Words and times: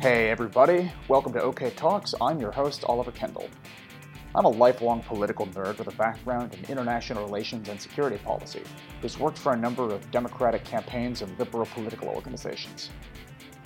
Hey, 0.00 0.30
everybody. 0.30 0.90
Welcome 1.08 1.34
to 1.34 1.42
OK 1.42 1.68
Talks. 1.72 2.14
I'm 2.22 2.40
your 2.40 2.52
host, 2.52 2.84
Oliver 2.84 3.12
Kendall. 3.12 3.50
I'm 4.34 4.46
a 4.46 4.48
lifelong 4.48 5.02
political 5.02 5.46
nerd 5.48 5.76
with 5.76 5.88
a 5.88 5.96
background 5.98 6.54
in 6.54 6.64
international 6.70 7.22
relations 7.22 7.68
and 7.68 7.78
security 7.78 8.16
policy 8.16 8.62
who's 9.02 9.18
worked 9.18 9.36
for 9.36 9.52
a 9.52 9.56
number 9.58 9.82
of 9.82 10.10
Democratic 10.10 10.64
campaigns 10.64 11.20
and 11.20 11.38
liberal 11.38 11.66
political 11.66 12.08
organizations. 12.08 12.88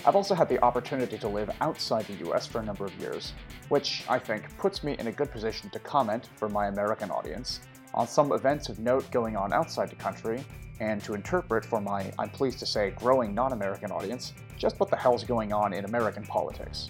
I've 0.05 0.17
also 0.17 0.35
had 0.35 0.49
the 0.49 0.61
opportunity 0.61 1.17
to 1.19 1.27
live 1.29 1.49
outside 1.61 2.03
the 2.03 2.29
US 2.29 2.45
for 2.45 2.59
a 2.59 2.65
number 2.65 2.83
of 2.83 2.93
years, 2.99 3.31
which 3.69 4.03
I 4.09 4.19
think 4.19 4.57
puts 4.57 4.83
me 4.83 4.97
in 4.99 5.07
a 5.07 5.13
good 5.13 5.31
position 5.31 5.69
to 5.69 5.79
comment 5.79 6.27
for 6.35 6.49
my 6.49 6.67
American 6.67 7.11
audience 7.11 7.61
on 7.93 8.09
some 8.09 8.33
events 8.33 8.67
of 8.67 8.77
note 8.79 9.09
going 9.09 9.37
on 9.37 9.53
outside 9.53 9.89
the 9.89 9.95
country 9.95 10.43
and 10.79 11.03
to 11.03 11.13
interpret 11.13 11.65
for 11.65 11.81
my, 11.81 12.11
I'm 12.19 12.29
pleased 12.29 12.59
to 12.59 12.65
say, 12.65 12.91
growing 12.91 13.33
non 13.33 13.53
American 13.53 13.91
audience 13.91 14.33
just 14.57 14.79
what 14.79 14.89
the 14.89 14.95
hell's 14.95 15.23
going 15.23 15.51
on 15.53 15.73
in 15.73 15.85
American 15.85 16.23
politics. 16.25 16.89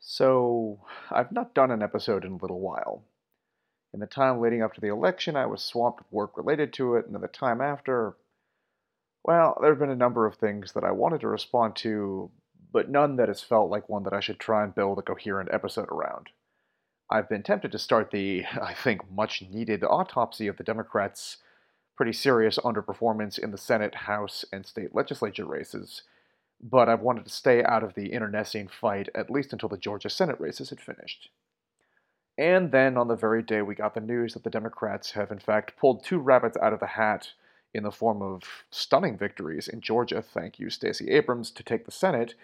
So, 0.00 0.80
I've 1.10 1.32
not 1.32 1.54
done 1.54 1.70
an 1.70 1.82
episode 1.82 2.24
in 2.24 2.32
a 2.32 2.36
little 2.36 2.60
while. 2.60 3.04
In 3.94 4.00
the 4.00 4.06
time 4.06 4.40
leading 4.40 4.62
up 4.62 4.74
to 4.74 4.80
the 4.80 4.88
election, 4.88 5.36
I 5.36 5.46
was 5.46 5.62
swamped 5.62 6.00
with 6.00 6.12
work 6.12 6.36
related 6.36 6.72
to 6.74 6.96
it, 6.96 7.06
and 7.06 7.14
in 7.14 7.20
the 7.20 7.28
time 7.28 7.60
after, 7.60 8.16
well, 9.22 9.56
there 9.60 9.70
have 9.70 9.78
been 9.78 9.90
a 9.90 9.96
number 9.96 10.26
of 10.26 10.36
things 10.36 10.72
that 10.72 10.84
I 10.84 10.90
wanted 10.90 11.20
to 11.20 11.28
respond 11.28 11.76
to, 11.76 12.30
but 12.72 12.90
none 12.90 13.16
that 13.16 13.28
has 13.28 13.42
felt 13.42 13.70
like 13.70 13.88
one 13.88 14.02
that 14.04 14.14
I 14.14 14.20
should 14.20 14.38
try 14.38 14.64
and 14.64 14.74
build 14.74 14.98
a 14.98 15.02
coherent 15.02 15.50
episode 15.52 15.88
around. 15.90 16.30
I've 17.10 17.28
been 17.28 17.42
tempted 17.42 17.72
to 17.72 17.78
start 17.78 18.10
the, 18.10 18.44
I 18.62 18.74
think, 18.74 19.10
much 19.10 19.42
needed 19.42 19.84
autopsy 19.84 20.46
of 20.46 20.56
the 20.56 20.64
Democrats' 20.64 21.36
pretty 21.96 22.12
serious 22.12 22.58
underperformance 22.58 23.38
in 23.38 23.50
the 23.50 23.58
Senate, 23.58 23.94
House, 23.94 24.44
and 24.52 24.66
state 24.66 24.94
legislature 24.94 25.44
races, 25.44 26.02
but 26.60 26.88
I've 26.88 27.00
wanted 27.00 27.24
to 27.24 27.30
stay 27.30 27.62
out 27.64 27.82
of 27.82 27.94
the 27.94 28.12
internecine 28.12 28.68
fight 28.68 29.08
at 29.14 29.30
least 29.30 29.52
until 29.52 29.68
the 29.68 29.76
Georgia 29.76 30.08
Senate 30.08 30.40
races 30.40 30.70
had 30.70 30.80
finished. 30.80 31.30
And 32.38 32.72
then 32.72 32.96
on 32.96 33.08
the 33.08 33.16
very 33.16 33.42
day 33.42 33.62
we 33.62 33.74
got 33.74 33.94
the 33.94 34.00
news 34.00 34.34
that 34.34 34.44
the 34.44 34.50
Democrats 34.50 35.12
have 35.12 35.30
in 35.30 35.38
fact 35.38 35.76
pulled 35.76 36.02
two 36.02 36.18
rabbits 36.18 36.56
out 36.62 36.72
of 36.72 36.80
the 36.80 36.86
hat 36.86 37.32
in 37.74 37.82
the 37.82 37.92
form 37.92 38.22
of 38.22 38.64
stunning 38.70 39.16
victories 39.16 39.68
in 39.68 39.80
Georgia, 39.80 40.22
thank 40.22 40.58
you, 40.58 40.70
Stacey 40.70 41.10
Abrams, 41.10 41.50
to 41.50 41.62
take 41.62 41.84
the 41.84 41.90
Senate, 41.90 42.34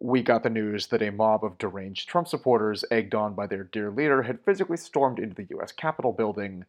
we 0.00 0.22
got 0.22 0.42
the 0.42 0.50
news 0.50 0.88
that 0.88 1.02
a 1.02 1.10
mob 1.10 1.44
of 1.44 1.58
deranged 1.58 2.08
Trump 2.08 2.28
supporters, 2.28 2.84
egged 2.90 3.14
on 3.14 3.34
by 3.34 3.46
their 3.46 3.64
dear 3.64 3.90
leader, 3.90 4.22
had 4.22 4.44
physically 4.44 4.76
stormed 4.76 5.18
into 5.18 5.34
the 5.34 5.56
US 5.58 5.72
Capitol 5.72 6.12
building, 6.12 6.64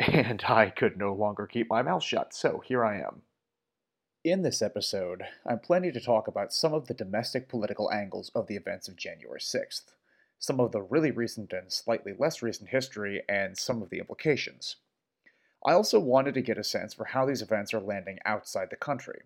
and 0.00 0.42
I 0.46 0.70
could 0.70 0.96
no 0.96 1.12
longer 1.12 1.46
keep 1.46 1.68
my 1.68 1.82
mouth 1.82 2.02
shut, 2.02 2.34
so 2.34 2.62
here 2.64 2.84
I 2.84 3.00
am. 3.00 3.22
In 4.24 4.42
this 4.42 4.62
episode, 4.62 5.24
I'm 5.44 5.58
planning 5.58 5.92
to 5.92 6.00
talk 6.00 6.28
about 6.28 6.52
some 6.52 6.72
of 6.72 6.86
the 6.86 6.94
domestic 6.94 7.48
political 7.48 7.90
angles 7.90 8.30
of 8.34 8.46
the 8.46 8.56
events 8.56 8.86
of 8.88 8.96
January 8.96 9.40
6th, 9.40 9.94
some 10.38 10.60
of 10.60 10.72
the 10.72 10.82
really 10.82 11.10
recent 11.10 11.52
and 11.52 11.72
slightly 11.72 12.12
less 12.16 12.42
recent 12.42 12.70
history, 12.70 13.22
and 13.28 13.58
some 13.58 13.82
of 13.82 13.90
the 13.90 13.98
implications. 13.98 14.76
I 15.64 15.72
also 15.72 16.00
wanted 16.00 16.34
to 16.34 16.42
get 16.42 16.58
a 16.58 16.64
sense 16.64 16.94
for 16.94 17.06
how 17.06 17.26
these 17.26 17.42
events 17.42 17.74
are 17.74 17.80
landing 17.80 18.18
outside 18.24 18.70
the 18.70 18.76
country. 18.76 19.22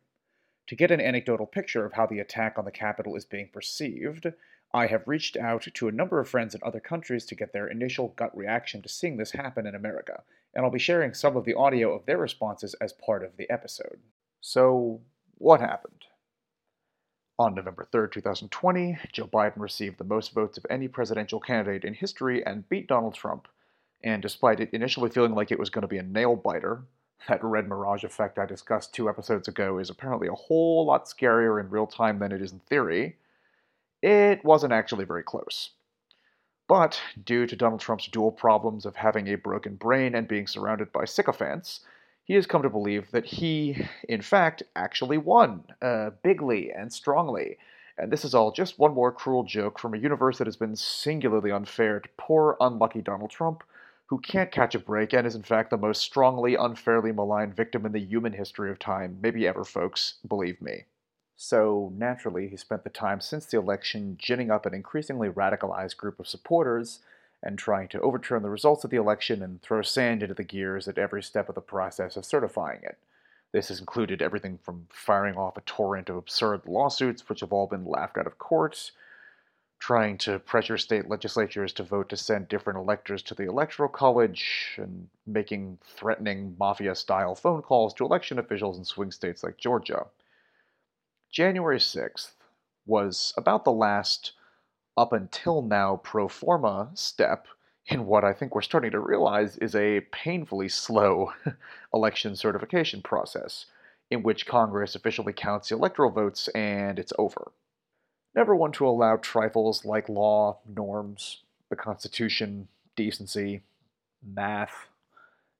To 0.68 0.76
get 0.76 0.90
an 0.90 1.00
anecdotal 1.00 1.46
picture 1.46 1.84
of 1.84 1.92
how 1.92 2.06
the 2.06 2.18
attack 2.18 2.58
on 2.58 2.64
the 2.64 2.70
Capitol 2.70 3.16
is 3.16 3.24
being 3.24 3.50
perceived, 3.52 4.32
I 4.74 4.86
have 4.86 5.06
reached 5.06 5.36
out 5.36 5.66
to 5.72 5.88
a 5.88 5.92
number 5.92 6.20
of 6.20 6.28
friends 6.28 6.54
in 6.54 6.60
other 6.62 6.80
countries 6.80 7.24
to 7.26 7.34
get 7.34 7.52
their 7.52 7.66
initial 7.66 8.08
gut 8.16 8.36
reaction 8.36 8.82
to 8.82 8.88
seeing 8.88 9.16
this 9.16 9.32
happen 9.32 9.66
in 9.66 9.74
America, 9.74 10.22
and 10.54 10.64
I'll 10.64 10.70
be 10.70 10.78
sharing 10.78 11.14
some 11.14 11.36
of 11.36 11.44
the 11.44 11.54
audio 11.54 11.94
of 11.94 12.06
their 12.06 12.18
responses 12.18 12.74
as 12.74 12.92
part 12.92 13.24
of 13.24 13.36
the 13.36 13.48
episode. 13.50 14.00
So, 14.40 15.00
what 15.38 15.60
happened? 15.60 16.04
On 17.38 17.54
November 17.54 17.86
3, 17.92 18.08
2020, 18.10 18.98
Joe 19.12 19.26
Biden 19.26 19.60
received 19.60 19.98
the 19.98 20.04
most 20.04 20.32
votes 20.32 20.56
of 20.56 20.64
any 20.70 20.88
presidential 20.88 21.38
candidate 21.38 21.84
in 21.84 21.92
history 21.92 22.44
and 22.46 22.66
beat 22.70 22.88
Donald 22.88 23.14
Trump. 23.14 23.46
And 24.02 24.22
despite 24.22 24.60
it 24.60 24.70
initially 24.72 25.10
feeling 25.10 25.34
like 25.34 25.52
it 25.52 25.58
was 25.58 25.68
going 25.68 25.82
to 25.82 25.88
be 25.88 25.98
a 25.98 26.02
nail 26.02 26.34
biter, 26.34 26.84
that 27.28 27.44
red 27.44 27.68
mirage 27.68 28.04
effect 28.04 28.38
I 28.38 28.46
discussed 28.46 28.94
two 28.94 29.08
episodes 29.08 29.48
ago 29.48 29.78
is 29.78 29.90
apparently 29.90 30.28
a 30.28 30.34
whole 30.34 30.86
lot 30.86 31.04
scarier 31.06 31.60
in 31.60 31.68
real 31.68 31.86
time 31.86 32.18
than 32.18 32.32
it 32.32 32.40
is 32.40 32.52
in 32.52 32.60
theory. 32.60 33.16
It 34.06 34.44
wasn't 34.44 34.72
actually 34.72 35.04
very 35.04 35.24
close. 35.24 35.70
But, 36.68 37.02
due 37.24 37.44
to 37.44 37.56
Donald 37.56 37.80
Trump's 37.80 38.06
dual 38.06 38.30
problems 38.30 38.86
of 38.86 38.94
having 38.94 39.26
a 39.26 39.34
broken 39.34 39.74
brain 39.74 40.14
and 40.14 40.28
being 40.28 40.46
surrounded 40.46 40.92
by 40.92 41.06
sycophants, 41.06 41.80
he 42.22 42.34
has 42.34 42.46
come 42.46 42.62
to 42.62 42.70
believe 42.70 43.10
that 43.10 43.24
he, 43.24 43.88
in 44.08 44.22
fact, 44.22 44.62
actually 44.76 45.18
won, 45.18 45.64
uh, 45.82 46.10
bigly 46.22 46.70
and 46.70 46.92
strongly. 46.92 47.58
And 47.98 48.12
this 48.12 48.24
is 48.24 48.32
all 48.32 48.52
just 48.52 48.78
one 48.78 48.94
more 48.94 49.10
cruel 49.10 49.42
joke 49.42 49.76
from 49.76 49.92
a 49.92 49.98
universe 49.98 50.38
that 50.38 50.46
has 50.46 50.56
been 50.56 50.76
singularly 50.76 51.50
unfair 51.50 51.98
to 51.98 52.08
poor, 52.16 52.56
unlucky 52.60 53.02
Donald 53.02 53.30
Trump, 53.30 53.64
who 54.06 54.20
can't 54.20 54.52
catch 54.52 54.76
a 54.76 54.78
break 54.78 55.14
and 55.14 55.26
is, 55.26 55.34
in 55.34 55.42
fact, 55.42 55.70
the 55.70 55.76
most 55.76 56.00
strongly, 56.00 56.54
unfairly 56.54 57.10
maligned 57.10 57.56
victim 57.56 57.84
in 57.84 57.90
the 57.90 57.98
human 57.98 58.34
history 58.34 58.70
of 58.70 58.78
time, 58.78 59.18
maybe 59.20 59.48
ever, 59.48 59.64
folks, 59.64 60.14
believe 60.28 60.62
me. 60.62 60.84
So, 61.38 61.92
naturally, 61.94 62.48
he 62.48 62.56
spent 62.56 62.82
the 62.82 62.90
time 62.90 63.20
since 63.20 63.44
the 63.44 63.58
election 63.58 64.16
ginning 64.18 64.50
up 64.50 64.64
an 64.64 64.72
increasingly 64.72 65.28
radicalized 65.28 65.98
group 65.98 66.18
of 66.18 66.26
supporters 66.26 67.00
and 67.42 67.58
trying 67.58 67.88
to 67.88 68.00
overturn 68.00 68.42
the 68.42 68.48
results 68.48 68.84
of 68.84 68.90
the 68.90 68.96
election 68.96 69.42
and 69.42 69.60
throw 69.60 69.82
sand 69.82 70.22
into 70.22 70.34
the 70.34 70.42
gears 70.42 70.88
at 70.88 70.96
every 70.96 71.22
step 71.22 71.48
of 71.50 71.54
the 71.54 71.60
process 71.60 72.16
of 72.16 72.24
certifying 72.24 72.80
it. 72.82 72.96
This 73.52 73.68
has 73.68 73.80
included 73.80 74.22
everything 74.22 74.58
from 74.62 74.86
firing 74.90 75.36
off 75.36 75.58
a 75.58 75.60
torrent 75.62 76.08
of 76.08 76.16
absurd 76.16 76.62
lawsuits, 76.66 77.28
which 77.28 77.40
have 77.40 77.52
all 77.52 77.66
been 77.66 77.84
laughed 77.84 78.16
out 78.16 78.26
of 78.26 78.38
court, 78.38 78.90
trying 79.78 80.16
to 80.18 80.38
pressure 80.38 80.78
state 80.78 81.08
legislatures 81.08 81.72
to 81.74 81.82
vote 81.82 82.08
to 82.08 82.16
send 82.16 82.48
different 82.48 82.78
electors 82.78 83.22
to 83.22 83.34
the 83.34 83.44
Electoral 83.44 83.90
College, 83.90 84.74
and 84.78 85.08
making 85.26 85.78
threatening 85.84 86.56
mafia 86.58 86.94
style 86.94 87.34
phone 87.34 87.60
calls 87.60 87.92
to 87.94 88.04
election 88.04 88.38
officials 88.38 88.78
in 88.78 88.84
swing 88.84 89.10
states 89.10 89.44
like 89.44 89.58
Georgia. 89.58 90.06
January 91.30 91.78
6th 91.78 92.32
was 92.86 93.34
about 93.36 93.64
the 93.64 93.72
last 93.72 94.32
up 94.96 95.12
until 95.12 95.60
now 95.62 95.96
pro 95.96 96.28
forma 96.28 96.90
step 96.94 97.46
in 97.86 98.06
what 98.06 98.24
I 98.24 98.32
think 98.32 98.54
we're 98.54 98.62
starting 98.62 98.90
to 98.92 99.00
realize 99.00 99.56
is 99.58 99.74
a 99.74 100.00
painfully 100.12 100.68
slow 100.68 101.32
election 101.94 102.34
certification 102.34 103.02
process, 103.02 103.66
in 104.10 104.22
which 104.22 104.46
Congress 104.46 104.94
officially 104.94 105.32
counts 105.32 105.68
the 105.68 105.76
electoral 105.76 106.10
votes 106.10 106.48
and 106.48 106.98
it's 106.98 107.12
over. 107.18 107.52
Never 108.34 108.54
one 108.54 108.72
to 108.72 108.86
allow 108.86 109.16
trifles 109.16 109.84
like 109.84 110.08
law, 110.08 110.58
norms, 110.66 111.42
the 111.70 111.76
Constitution, 111.76 112.68
decency, 112.96 113.62
math 114.22 114.88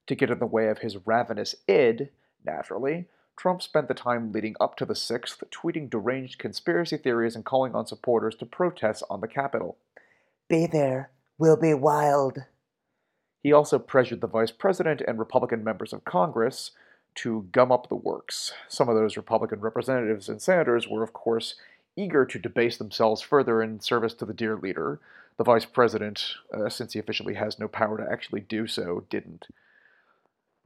to 0.06 0.14
get 0.14 0.30
in 0.30 0.38
the 0.38 0.46
way 0.46 0.68
of 0.68 0.78
his 0.78 1.06
ravenous 1.06 1.54
id, 1.68 2.10
naturally, 2.44 3.06
Trump 3.36 3.60
spent 3.60 3.88
the 3.88 3.94
time 3.94 4.32
leading 4.32 4.56
up 4.60 4.76
to 4.76 4.84
the 4.84 4.94
6th 4.94 5.42
tweeting 5.50 5.90
deranged 5.90 6.38
conspiracy 6.38 6.96
theories 6.96 7.36
and 7.36 7.44
calling 7.44 7.74
on 7.74 7.86
supporters 7.86 8.34
to 8.36 8.46
protest 8.46 9.02
on 9.10 9.20
the 9.20 9.28
Capitol. 9.28 9.76
Be 10.48 10.66
there, 10.66 11.10
we'll 11.38 11.56
be 11.56 11.74
wild. 11.74 12.38
He 13.42 13.52
also 13.52 13.78
pressured 13.78 14.22
the 14.22 14.26
vice 14.26 14.50
president 14.50 15.02
and 15.06 15.18
Republican 15.18 15.62
members 15.62 15.92
of 15.92 16.04
Congress 16.04 16.72
to 17.16 17.48
gum 17.52 17.70
up 17.70 17.88
the 17.88 17.94
works. 17.94 18.52
Some 18.68 18.88
of 18.88 18.96
those 18.96 19.16
Republican 19.16 19.60
representatives 19.60 20.28
and 20.28 20.40
senators 20.40 20.88
were, 20.88 21.02
of 21.02 21.12
course, 21.12 21.54
eager 21.96 22.24
to 22.26 22.38
debase 22.38 22.76
themselves 22.76 23.22
further 23.22 23.62
in 23.62 23.80
service 23.80 24.14
to 24.14 24.24
the 24.24 24.34
dear 24.34 24.56
leader. 24.56 25.00
The 25.38 25.44
vice 25.44 25.64
president, 25.64 26.34
uh, 26.52 26.68
since 26.68 26.92
he 26.92 26.98
officially 26.98 27.34
has 27.34 27.58
no 27.58 27.68
power 27.68 27.98
to 27.98 28.10
actually 28.10 28.40
do 28.40 28.66
so, 28.66 29.04
didn't. 29.10 29.46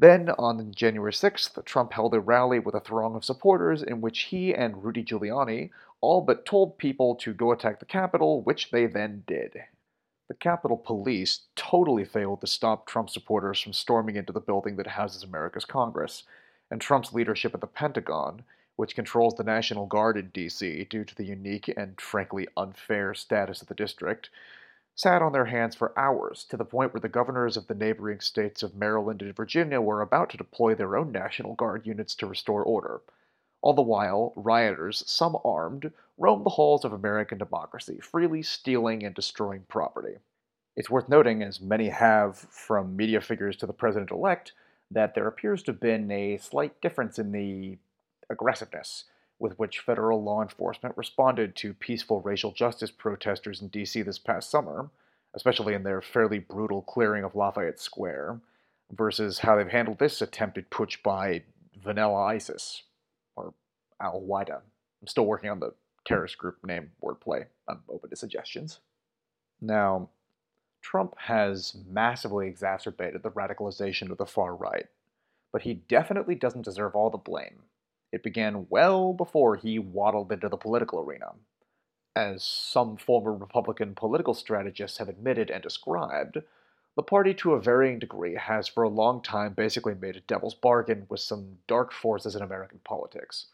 Then, 0.00 0.30
on 0.38 0.72
January 0.72 1.12
6th, 1.12 1.62
Trump 1.66 1.92
held 1.92 2.14
a 2.14 2.20
rally 2.20 2.58
with 2.58 2.74
a 2.74 2.80
throng 2.80 3.14
of 3.14 3.22
supporters 3.22 3.82
in 3.82 4.00
which 4.00 4.20
he 4.20 4.54
and 4.54 4.82
Rudy 4.82 5.04
Giuliani 5.04 5.68
all 6.00 6.22
but 6.22 6.46
told 6.46 6.78
people 6.78 7.14
to 7.16 7.34
go 7.34 7.52
attack 7.52 7.80
the 7.80 7.84
Capitol, 7.84 8.40
which 8.40 8.70
they 8.70 8.86
then 8.86 9.24
did. 9.26 9.64
The 10.28 10.34
Capitol 10.34 10.78
Police 10.78 11.40
totally 11.54 12.06
failed 12.06 12.40
to 12.40 12.46
stop 12.46 12.86
Trump 12.86 13.10
supporters 13.10 13.60
from 13.60 13.74
storming 13.74 14.16
into 14.16 14.32
the 14.32 14.40
building 14.40 14.76
that 14.76 14.86
houses 14.86 15.22
America's 15.22 15.66
Congress, 15.66 16.22
and 16.70 16.80
Trump's 16.80 17.12
leadership 17.12 17.52
at 17.52 17.60
the 17.60 17.66
Pentagon, 17.66 18.44
which 18.76 18.94
controls 18.94 19.34
the 19.34 19.44
National 19.44 19.84
Guard 19.84 20.16
in 20.16 20.30
D.C. 20.30 20.84
due 20.84 21.04
to 21.04 21.14
the 21.14 21.26
unique 21.26 21.68
and 21.76 22.00
frankly 22.00 22.48
unfair 22.56 23.12
status 23.12 23.60
of 23.60 23.68
the 23.68 23.74
district, 23.74 24.30
sat 24.94 25.22
on 25.22 25.32
their 25.32 25.46
hands 25.46 25.74
for 25.74 25.98
hours, 25.98 26.44
to 26.44 26.56
the 26.56 26.64
point 26.64 26.92
where 26.92 27.00
the 27.00 27.08
governors 27.08 27.56
of 27.56 27.66
the 27.66 27.74
neighboring 27.74 28.20
states 28.20 28.62
of 28.62 28.74
Maryland 28.74 29.22
and 29.22 29.34
Virginia 29.34 29.80
were 29.80 30.02
about 30.02 30.30
to 30.30 30.36
deploy 30.36 30.74
their 30.74 30.96
own 30.96 31.10
National 31.10 31.54
Guard 31.54 31.86
units 31.86 32.14
to 32.14 32.26
restore 32.26 32.62
order. 32.62 33.00
All 33.62 33.74
the 33.74 33.82
while, 33.82 34.32
rioters, 34.36 35.02
some 35.06 35.36
armed, 35.44 35.92
roamed 36.18 36.44
the 36.44 36.50
halls 36.50 36.84
of 36.84 36.92
American 36.92 37.38
democracy, 37.38 37.98
freely 38.00 38.42
stealing 38.42 39.02
and 39.02 39.14
destroying 39.14 39.64
property. 39.68 40.16
It's 40.76 40.90
worth 40.90 41.08
noting, 41.08 41.42
as 41.42 41.60
many 41.60 41.88
have 41.88 42.38
from 42.38 42.96
media 42.96 43.20
figures 43.20 43.56
to 43.58 43.66
the 43.66 43.72
president 43.72 44.10
elect, 44.10 44.52
that 44.90 45.14
there 45.14 45.26
appears 45.26 45.62
to 45.62 45.72
have 45.72 45.80
been 45.80 46.10
a 46.10 46.38
slight 46.38 46.80
difference 46.80 47.18
in 47.18 47.32
the 47.32 47.78
aggressiveness 48.28 49.04
with 49.40 49.58
which 49.58 49.80
federal 49.80 50.22
law 50.22 50.42
enforcement 50.42 50.96
responded 50.96 51.56
to 51.56 51.74
peaceful 51.74 52.20
racial 52.20 52.52
justice 52.52 52.90
protesters 52.90 53.60
in 53.60 53.68
D.C. 53.68 54.02
this 54.02 54.18
past 54.18 54.50
summer, 54.50 54.90
especially 55.34 55.74
in 55.74 55.82
their 55.82 56.02
fairly 56.02 56.38
brutal 56.38 56.82
clearing 56.82 57.24
of 57.24 57.34
Lafayette 57.34 57.80
Square, 57.80 58.40
versus 58.92 59.38
how 59.38 59.56
they've 59.56 59.68
handled 59.68 59.98
this 59.98 60.20
attempted 60.20 60.70
putsch 60.70 61.02
by 61.02 61.42
Vanilla 61.82 62.22
ISIS, 62.22 62.82
or 63.34 63.54
Al 64.00 64.20
Qaeda. 64.20 64.60
I'm 65.00 65.06
still 65.06 65.26
working 65.26 65.50
on 65.50 65.60
the 65.60 65.72
terrorist 66.04 66.36
group 66.36 66.58
name 66.64 66.90
wordplay. 67.02 67.46
I'm 67.66 67.80
open 67.88 68.10
to 68.10 68.16
suggestions. 68.16 68.80
Now, 69.60 70.10
Trump 70.82 71.14
has 71.18 71.76
massively 71.88 72.46
exacerbated 72.46 73.22
the 73.22 73.30
radicalization 73.30 74.10
of 74.10 74.18
the 74.18 74.26
far 74.26 74.54
right, 74.54 74.86
but 75.52 75.62
he 75.62 75.74
definitely 75.74 76.34
doesn't 76.34 76.64
deserve 76.64 76.94
all 76.94 77.10
the 77.10 77.18
blame. 77.18 77.62
It 78.12 78.22
began 78.22 78.66
well 78.68 79.12
before 79.12 79.56
he 79.56 79.78
waddled 79.78 80.32
into 80.32 80.48
the 80.48 80.56
political 80.56 81.00
arena. 81.00 81.32
As 82.16 82.42
some 82.42 82.96
former 82.96 83.32
Republican 83.32 83.94
political 83.94 84.34
strategists 84.34 84.98
have 84.98 85.08
admitted 85.08 85.50
and 85.50 85.62
described, 85.62 86.38
the 86.96 87.02
party 87.02 87.32
to 87.34 87.52
a 87.54 87.60
varying 87.60 88.00
degree 88.00 88.34
has 88.34 88.66
for 88.66 88.82
a 88.82 88.88
long 88.88 89.22
time 89.22 89.54
basically 89.54 89.94
made 89.94 90.16
a 90.16 90.20
devil's 90.20 90.54
bargain 90.54 91.06
with 91.08 91.20
some 91.20 91.58
dark 91.68 91.92
forces 91.92 92.34
in 92.34 92.42
American 92.42 92.80
politics. 92.84 93.46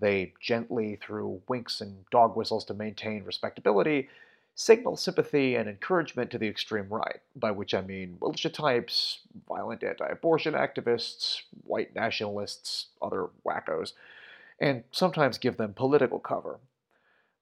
They 0.00 0.34
gently, 0.40 0.96
through 0.96 1.42
winks 1.48 1.80
and 1.80 2.08
dog 2.10 2.36
whistles 2.36 2.64
to 2.66 2.74
maintain 2.74 3.24
respectability, 3.24 4.08
signal 4.54 4.96
sympathy 4.96 5.54
and 5.54 5.68
encouragement 5.68 6.30
to 6.30 6.38
the 6.38 6.48
extreme 6.48 6.88
right, 6.88 7.20
by 7.36 7.50
which 7.50 7.74
I 7.74 7.80
mean 7.80 8.18
militia 8.20 8.50
types, 8.50 9.20
violent 9.48 9.82
anti 9.82 10.06
abortion 10.06 10.54
activists, 10.54 11.42
white 11.64 11.94
nationalists, 11.94 12.86
other 13.00 13.28
wackos, 13.46 13.92
and 14.58 14.84
sometimes 14.90 15.38
give 15.38 15.56
them 15.56 15.74
political 15.74 16.18
cover. 16.18 16.58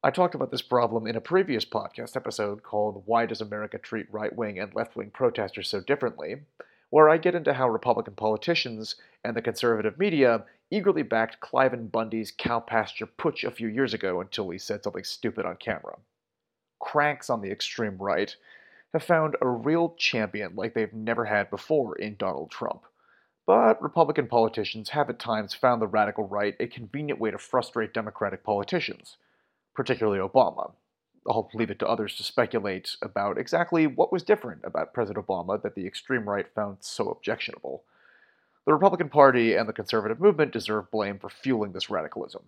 I 0.03 0.11
talked 0.11 0.37
about 0.37 0.53
this 0.53 0.63
problem 0.63 1.07
in 1.07 1.17
a 1.17 1.21
previous 1.21 1.65
podcast 1.65 2.15
episode 2.15 2.63
called 2.63 3.03
Why 3.07 3.27
Does 3.27 3.41
America 3.41 3.79
Treat 3.79 4.07
Right 4.13 4.35
Wing 4.35 4.59
and 4.59 4.73
Left 4.75 4.95
Wing 4.95 5.11
Protesters 5.11 5.69
So 5.69 5.81
Differently? 5.81 6.37
where 6.91 7.09
I 7.09 7.19
get 7.19 7.35
into 7.35 7.53
how 7.53 7.69
Republican 7.69 8.15
politicians 8.15 8.97
and 9.25 9.37
the 9.37 9.43
conservative 9.43 9.99
media 9.99 10.45
eagerly 10.71 11.03
backed 11.03 11.41
Cliven 11.41 11.91
Bundy's 11.91 12.33
cow 12.37 12.61
pasture 12.61 13.07
putsch 13.07 13.45
a 13.45 13.51
few 13.51 13.69
years 13.69 13.95
ago 13.95 14.21
until 14.21 14.49
he 14.51 14.59
said 14.59 14.83
something 14.83 15.05
stupid 15.05 15.45
on 15.45 15.57
camera 15.57 15.97
cranks 16.81 17.31
on 17.31 17.41
the 17.41 17.51
extreme 17.51 17.97
right 17.99 18.35
have 18.93 19.03
found 19.03 19.37
a 19.41 19.49
real 19.49 19.95
champion 19.99 20.55
like 20.57 20.75
they've 20.75 20.93
never 20.93 21.25
had 21.27 21.51
before 21.51 21.97
in 21.97 22.17
Donald 22.17 22.51
Trump. 22.51 22.83
But 23.47 23.83
Republican 23.83 24.27
politicians 24.27 24.91
have 24.91 25.09
at 25.09 25.19
times 25.19 25.55
found 25.55 25.81
the 25.81 25.87
radical 25.87 26.27
right 26.27 26.55
a 26.61 26.67
convenient 26.67 27.19
way 27.19 27.31
to 27.31 27.39
frustrate 27.39 27.95
Democratic 27.95 28.45
politicians, 28.45 29.17
particularly 29.75 30.19
Obama. 30.19 30.73
I'll 31.27 31.51
leave 31.55 31.71
it 31.71 31.79
to 31.81 31.89
others 31.89 32.17
to 32.17 32.23
speculate 32.23 32.97
about 33.03 33.39
exactly 33.39 33.87
what 33.87 34.13
was 34.13 34.23
different 34.23 34.63
about 34.65 34.95
President 34.95 35.27
Obama 35.27 35.61
that 35.63 35.75
the 35.75 35.87
extreme 35.87 36.29
right 36.29 36.47
found 36.55 36.79
so 36.81 37.09
objectionable. 37.09 37.85
The 38.67 38.73
Republican 38.73 39.09
Party 39.09 39.55
and 39.55 39.69
the 39.69 39.73
conservative 39.73 40.21
movement 40.21 40.53
deserve 40.53 40.91
blame 40.91 41.19
for 41.19 41.31
fueling 41.31 41.73
this 41.73 41.89
radicalism. 41.89 42.43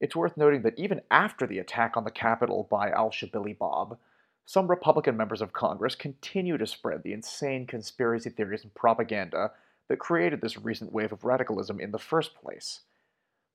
It's 0.00 0.16
worth 0.16 0.36
noting 0.36 0.62
that 0.62 0.78
even 0.78 1.02
after 1.10 1.46
the 1.46 1.58
attack 1.58 1.96
on 1.96 2.04
the 2.04 2.10
Capitol 2.10 2.66
by 2.70 2.90
Al 2.90 3.10
Shabili 3.10 3.56
Bob, 3.56 3.98
some 4.46 4.66
Republican 4.66 5.16
members 5.16 5.42
of 5.42 5.52
Congress 5.52 5.94
continue 5.94 6.56
to 6.56 6.66
spread 6.66 7.02
the 7.02 7.12
insane 7.12 7.66
conspiracy 7.66 8.30
theories 8.30 8.64
and 8.64 8.74
propaganda 8.74 9.52
that 9.88 9.98
created 9.98 10.40
this 10.40 10.56
recent 10.56 10.92
wave 10.92 11.12
of 11.12 11.24
radicalism 11.24 11.78
in 11.78 11.90
the 11.90 11.98
first 11.98 12.34
place. 12.34 12.80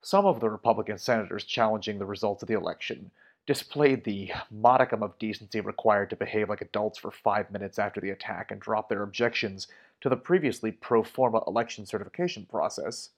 Some 0.01 0.27
of 0.27 0.39
the 0.39 0.49
Republican 0.49 0.99
senators 0.99 1.45
challenging 1.45 1.97
the 1.97 2.05
results 2.05 2.43
of 2.43 2.47
the 2.47 2.53
election 2.53 3.09
displayed 3.47 4.03
the 4.03 4.31
modicum 4.51 5.01
of 5.01 5.17
decency 5.17 5.61
required 5.61 6.09
to 6.11 6.15
behave 6.15 6.49
like 6.49 6.61
adults 6.61 6.99
for 6.99 7.11
five 7.11 7.49
minutes 7.51 7.79
after 7.79 7.99
the 7.99 8.11
attack 8.11 8.51
and 8.51 8.59
drop 8.59 8.87
their 8.87 9.03
objections 9.03 9.67
to 10.01 10.09
the 10.09 10.15
previously 10.15 10.71
pro 10.71 11.03
forma 11.03 11.41
election 11.47 11.85
certification 11.85 12.45
process 12.45 13.09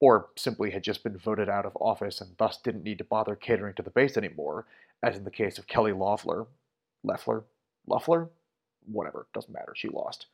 or 0.00 0.28
simply 0.36 0.70
had 0.70 0.82
just 0.82 1.02
been 1.02 1.16
voted 1.16 1.48
out 1.48 1.64
of 1.64 1.76
office 1.80 2.20
and 2.20 2.30
thus 2.38 2.58
didn't 2.58 2.84
need 2.84 2.98
to 2.98 3.04
bother 3.04 3.34
catering 3.34 3.74
to 3.74 3.82
the 3.82 3.90
base 3.90 4.16
anymore, 4.16 4.66
as 5.02 5.16
in 5.16 5.24
the 5.24 5.30
case 5.30 5.58
of 5.58 5.66
Kelly 5.66 5.92
Loeffler. 5.92 6.46
Leffler? 7.02 7.44
Loeffler? 7.86 8.28
Whatever, 8.90 9.26
doesn't 9.32 9.52
matter, 9.52 9.72
she 9.74 9.88
lost. 9.88 10.26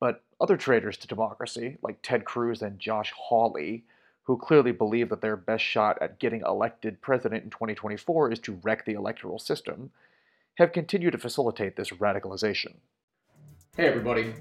But 0.00 0.22
other 0.40 0.56
traitors 0.56 0.96
to 0.98 1.08
democracy, 1.08 1.78
like 1.82 1.98
Ted 2.02 2.24
Cruz 2.24 2.62
and 2.62 2.78
Josh 2.78 3.12
Hawley, 3.16 3.84
who 4.24 4.36
clearly 4.36 4.72
believe 4.72 5.08
that 5.08 5.20
their 5.20 5.36
best 5.36 5.64
shot 5.64 5.98
at 6.00 6.18
getting 6.18 6.42
elected 6.42 7.00
president 7.00 7.44
in 7.44 7.50
2024 7.50 8.32
is 8.32 8.38
to 8.40 8.58
wreck 8.62 8.84
the 8.84 8.92
electoral 8.92 9.38
system, 9.38 9.90
have 10.56 10.72
continued 10.72 11.12
to 11.12 11.18
facilitate 11.18 11.76
this 11.76 11.90
radicalization. 11.90 12.74
Hey, 13.76 13.86
everybody. 13.86 14.34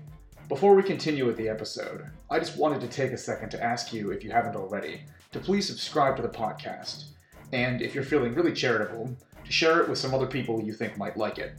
Before 0.48 0.76
we 0.76 0.84
continue 0.84 1.26
with 1.26 1.38
the 1.38 1.50
episode, 1.50 2.06
I 2.30 2.38
just 2.38 2.56
wanted 2.56 2.80
to 2.82 2.88
take 2.88 3.12
a 3.12 3.18
second 3.18 3.50
to 3.50 3.64
ask 3.64 3.92
you, 3.92 4.12
if 4.12 4.24
you 4.24 4.30
haven't 4.30 4.56
already, 4.56 5.02
to 5.32 5.40
please 5.40 5.66
subscribe 5.66 6.16
to 6.18 6.22
the 6.22 6.30
podcast. 6.30 7.06
And 7.52 7.82
if 7.82 7.96
you're 7.96 8.04
feeling 8.04 8.36
really 8.36 8.54
charitable, 8.54 9.10
to 9.44 9.52
share 9.52 9.82
it 9.82 9.90
with 9.90 9.98
some 9.98 10.14
other 10.14 10.28
people 10.28 10.62
you 10.62 10.72
think 10.72 11.00
might 11.00 11.18
like 11.18 11.40
it. 11.40 11.56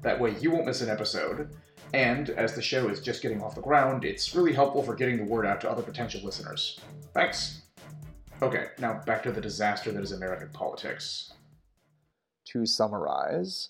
That 0.00 0.18
way 0.18 0.34
you 0.40 0.50
won't 0.50 0.64
miss 0.64 0.80
an 0.80 0.88
episode. 0.88 1.50
And 1.92 2.30
as 2.30 2.54
the 2.54 2.62
show 2.62 2.88
is 2.88 3.02
just 3.02 3.20
getting 3.20 3.42
off 3.42 3.54
the 3.54 3.60
ground, 3.60 4.06
it's 4.06 4.34
really 4.34 4.54
helpful 4.54 4.82
for 4.82 4.94
getting 4.94 5.18
the 5.18 5.30
word 5.30 5.44
out 5.44 5.60
to 5.60 5.70
other 5.70 5.82
potential 5.82 6.22
listeners. 6.24 6.80
Thanks. 7.12 7.60
Okay, 8.40 8.68
now 8.78 9.02
back 9.04 9.22
to 9.24 9.32
the 9.32 9.40
disaster 9.42 9.92
that 9.92 10.02
is 10.02 10.12
American 10.12 10.48
politics. 10.48 11.34
To 12.52 12.64
summarize, 12.64 13.68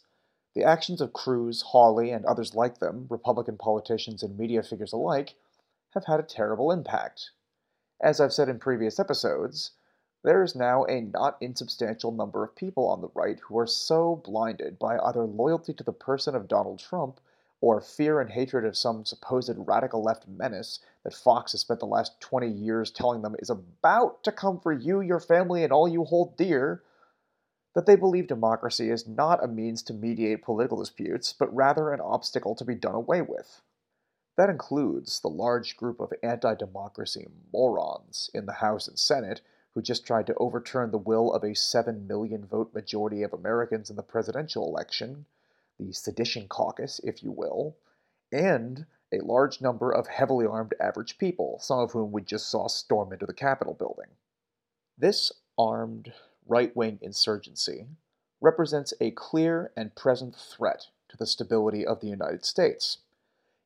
the 0.54 0.64
actions 0.64 1.00
of 1.00 1.12
Cruz, 1.12 1.62
Hawley, 1.62 2.10
and 2.10 2.24
others 2.24 2.54
like 2.54 2.78
them, 2.78 3.06
Republican 3.08 3.56
politicians 3.56 4.22
and 4.22 4.36
media 4.36 4.62
figures 4.62 4.92
alike, 4.92 5.34
have 5.90 6.06
had 6.06 6.20
a 6.20 6.24
terrible 6.24 6.72
impact. 6.72 7.30
As 8.00 8.20
I've 8.20 8.32
said 8.32 8.48
in 8.48 8.58
previous 8.58 8.98
episodes, 8.98 9.72
there 10.22 10.42
is 10.42 10.54
now 10.54 10.84
a 10.84 11.00
not 11.00 11.36
insubstantial 11.40 12.12
number 12.12 12.44
of 12.44 12.54
people 12.54 12.86
on 12.86 13.00
the 13.00 13.10
right 13.14 13.38
who 13.40 13.58
are 13.58 13.66
so 13.66 14.16
blinded 14.16 14.78
by 14.78 14.98
either 14.98 15.24
loyalty 15.24 15.72
to 15.74 15.84
the 15.84 15.92
person 15.92 16.34
of 16.34 16.48
Donald 16.48 16.78
Trump 16.78 17.20
or 17.60 17.80
fear 17.80 18.20
and 18.20 18.30
hatred 18.30 18.64
of 18.64 18.76
some 18.76 19.04
supposed 19.04 19.52
radical 19.56 20.02
left 20.02 20.26
menace 20.26 20.80
that 21.04 21.14
Fox 21.14 21.52
has 21.52 21.60
spent 21.60 21.80
the 21.80 21.86
last 21.86 22.20
20 22.20 22.48
years 22.48 22.90
telling 22.90 23.22
them 23.22 23.36
is 23.38 23.50
about 23.50 24.22
to 24.24 24.32
come 24.32 24.58
for 24.58 24.72
you, 24.72 25.00
your 25.00 25.20
family, 25.20 25.62
and 25.62 25.72
all 25.72 25.88
you 25.88 26.04
hold 26.04 26.36
dear 26.36 26.82
that 27.74 27.86
they 27.86 27.96
believe 27.96 28.26
democracy 28.26 28.90
is 28.90 29.06
not 29.06 29.42
a 29.42 29.48
means 29.48 29.82
to 29.84 29.94
mediate 29.94 30.42
political 30.42 30.78
disputes, 30.78 31.32
but 31.32 31.54
rather 31.54 31.92
an 31.92 32.00
obstacle 32.00 32.54
to 32.54 32.64
be 32.64 32.74
done 32.74 32.94
away 32.94 33.22
with. 33.22 33.62
That 34.36 34.50
includes 34.50 35.20
the 35.20 35.28
large 35.28 35.76
group 35.76 36.00
of 36.00 36.12
anti 36.22 36.54
democracy 36.54 37.28
morons 37.52 38.30
in 38.34 38.46
the 38.46 38.54
House 38.54 38.88
and 38.88 38.98
Senate 38.98 39.40
who 39.74 39.82
just 39.82 40.04
tried 40.04 40.26
to 40.26 40.34
overturn 40.34 40.90
the 40.90 40.98
will 40.98 41.32
of 41.32 41.44
a 41.44 41.54
7 41.54 42.06
million 42.06 42.44
vote 42.44 42.74
majority 42.74 43.22
of 43.22 43.32
Americans 43.32 43.88
in 43.88 43.96
the 43.96 44.02
presidential 44.02 44.66
election, 44.66 45.26
the 45.78 45.92
sedition 45.92 46.48
caucus, 46.48 47.00
if 47.04 47.22
you 47.22 47.30
will, 47.30 47.76
and 48.32 48.86
a 49.12 49.20
large 49.20 49.60
number 49.60 49.92
of 49.92 50.06
heavily 50.06 50.46
armed 50.46 50.74
average 50.80 51.18
people, 51.18 51.58
some 51.60 51.78
of 51.78 51.92
whom 51.92 52.12
we 52.12 52.22
just 52.22 52.48
saw 52.48 52.66
storm 52.66 53.12
into 53.12 53.26
the 53.26 53.32
Capitol 53.32 53.74
building. 53.74 54.10
This 54.98 55.32
armed 55.58 56.12
right 56.50 56.74
wing 56.76 56.98
insurgency 57.00 57.86
represents 58.40 58.92
a 59.00 59.12
clear 59.12 59.70
and 59.76 59.94
present 59.94 60.34
threat 60.34 60.88
to 61.08 61.16
the 61.16 61.26
stability 61.26 61.86
of 61.86 62.00
the 62.00 62.08
United 62.08 62.44
States. 62.44 62.98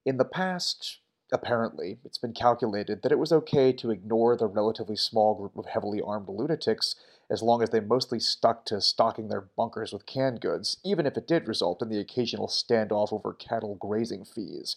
In 0.04 0.18
the 0.18 0.24
past, 0.24 0.98
apparently, 1.32 1.98
it's 2.04 2.18
been 2.18 2.34
calculated 2.34 3.02
that 3.02 3.12
it 3.12 3.18
was 3.18 3.32
okay 3.32 3.72
to 3.72 3.90
ignore 3.90 4.36
the 4.36 4.46
relatively 4.46 4.96
small 4.96 5.34
group 5.34 5.56
of 5.56 5.66
heavily 5.66 6.00
armed 6.02 6.28
lunatics 6.28 6.94
as 7.30 7.42
long 7.42 7.62
as 7.62 7.70
they 7.70 7.80
mostly 7.80 8.20
stuck 8.20 8.66
to 8.66 8.80
stocking 8.82 9.28
their 9.28 9.40
bunkers 9.40 9.92
with 9.92 10.04
canned 10.04 10.42
goods, 10.42 10.76
even 10.84 11.06
if 11.06 11.16
it 11.16 11.26
did 11.26 11.48
result 11.48 11.80
in 11.80 11.88
the 11.88 11.98
occasional 11.98 12.48
standoff 12.48 13.12
over 13.12 13.32
cattle 13.32 13.76
grazing 13.76 14.24
fees. 14.26 14.76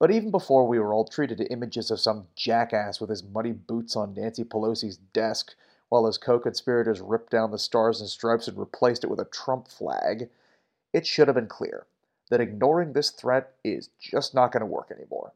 But 0.00 0.10
even 0.10 0.30
before 0.30 0.66
we 0.66 0.78
were 0.78 0.92
all 0.92 1.04
treated 1.04 1.38
to 1.38 1.52
images 1.52 1.90
of 1.90 2.00
some 2.00 2.28
jackass 2.34 3.00
with 3.00 3.10
his 3.10 3.22
muddy 3.22 3.52
boots 3.52 3.94
on 3.94 4.14
Nancy 4.14 4.44
Pelosi's 4.44 4.96
desk 4.96 5.54
while 5.88 6.06
his 6.06 6.18
co 6.18 6.38
conspirators 6.38 7.00
ripped 7.00 7.30
down 7.30 7.50
the 7.50 7.58
stars 7.58 8.00
and 8.00 8.08
stripes 8.08 8.48
and 8.48 8.58
replaced 8.58 9.04
it 9.04 9.10
with 9.10 9.20
a 9.20 9.24
Trump 9.24 9.68
flag, 9.68 10.28
it 10.92 11.06
should 11.06 11.28
have 11.28 11.34
been 11.34 11.46
clear 11.46 11.86
that 12.30 12.40
ignoring 12.40 12.92
this 12.92 13.10
threat 13.10 13.54
is 13.64 13.88
just 13.98 14.34
not 14.34 14.52
going 14.52 14.60
to 14.60 14.66
work 14.66 14.90
anymore. 14.90 15.32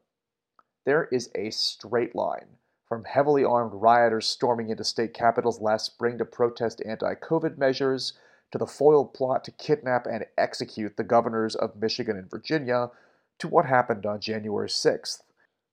There 0.85 1.05
is 1.05 1.29
a 1.35 1.49
straight 1.49 2.15
line 2.15 2.57
from 2.87 3.05
heavily 3.05 3.43
armed 3.43 3.73
rioters 3.73 4.27
storming 4.27 4.69
into 4.69 4.83
state 4.83 5.13
capitals 5.13 5.61
last 5.61 5.85
spring 5.85 6.17
to 6.17 6.25
protest 6.25 6.81
anti 6.85 7.15
COVID 7.15 7.57
measures, 7.57 8.13
to 8.51 8.57
the 8.59 8.67
foiled 8.67 9.13
plot 9.15 9.43
to 9.45 9.51
kidnap 9.51 10.05
and 10.05 10.25
execute 10.37 10.95
the 10.95 11.03
governors 11.03 11.55
of 11.55 11.75
Michigan 11.75 12.17
and 12.17 12.29
Virginia, 12.29 12.91
to 13.39 13.47
what 13.47 13.65
happened 13.65 14.05
on 14.05 14.19
January 14.19 14.69
6th, 14.69 15.23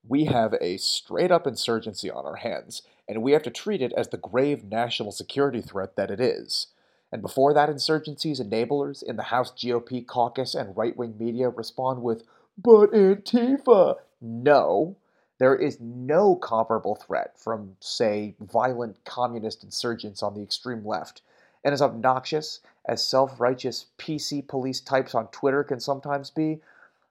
We 0.06 0.24
have 0.24 0.54
a 0.60 0.78
straight 0.78 1.30
up 1.30 1.46
insurgency 1.46 2.10
on 2.10 2.24
our 2.24 2.36
hands, 2.36 2.82
and 3.08 3.22
we 3.22 3.32
have 3.32 3.42
to 3.42 3.50
treat 3.50 3.82
it 3.82 3.92
as 3.96 4.08
the 4.08 4.16
grave 4.16 4.64
national 4.64 5.12
security 5.12 5.60
threat 5.60 5.96
that 5.96 6.10
it 6.10 6.20
is. 6.20 6.68
And 7.12 7.22
before 7.22 7.52
that 7.54 7.68
insurgency's 7.68 8.40
enablers 8.40 9.02
in 9.02 9.16
the 9.16 9.24
House 9.24 9.52
GOP 9.52 10.06
caucus 10.06 10.54
and 10.54 10.76
right 10.76 10.96
wing 10.96 11.16
media 11.18 11.48
respond 11.48 12.02
with, 12.02 12.24
But 12.56 12.92
Antifa! 12.92 13.96
No, 14.20 14.96
there 15.38 15.56
is 15.56 15.80
no 15.80 16.36
comparable 16.36 16.94
threat 16.94 17.38
from, 17.38 17.76
say, 17.80 18.34
violent 18.40 19.04
communist 19.04 19.64
insurgents 19.64 20.22
on 20.22 20.34
the 20.34 20.42
extreme 20.42 20.84
left. 20.84 21.22
And 21.64 21.72
as 21.72 21.82
obnoxious 21.82 22.60
as 22.86 23.04
self 23.04 23.40
righteous 23.40 23.86
PC 23.98 24.46
police 24.46 24.80
types 24.80 25.14
on 25.14 25.28
Twitter 25.28 25.64
can 25.64 25.80
sometimes 25.80 26.30
be, 26.30 26.60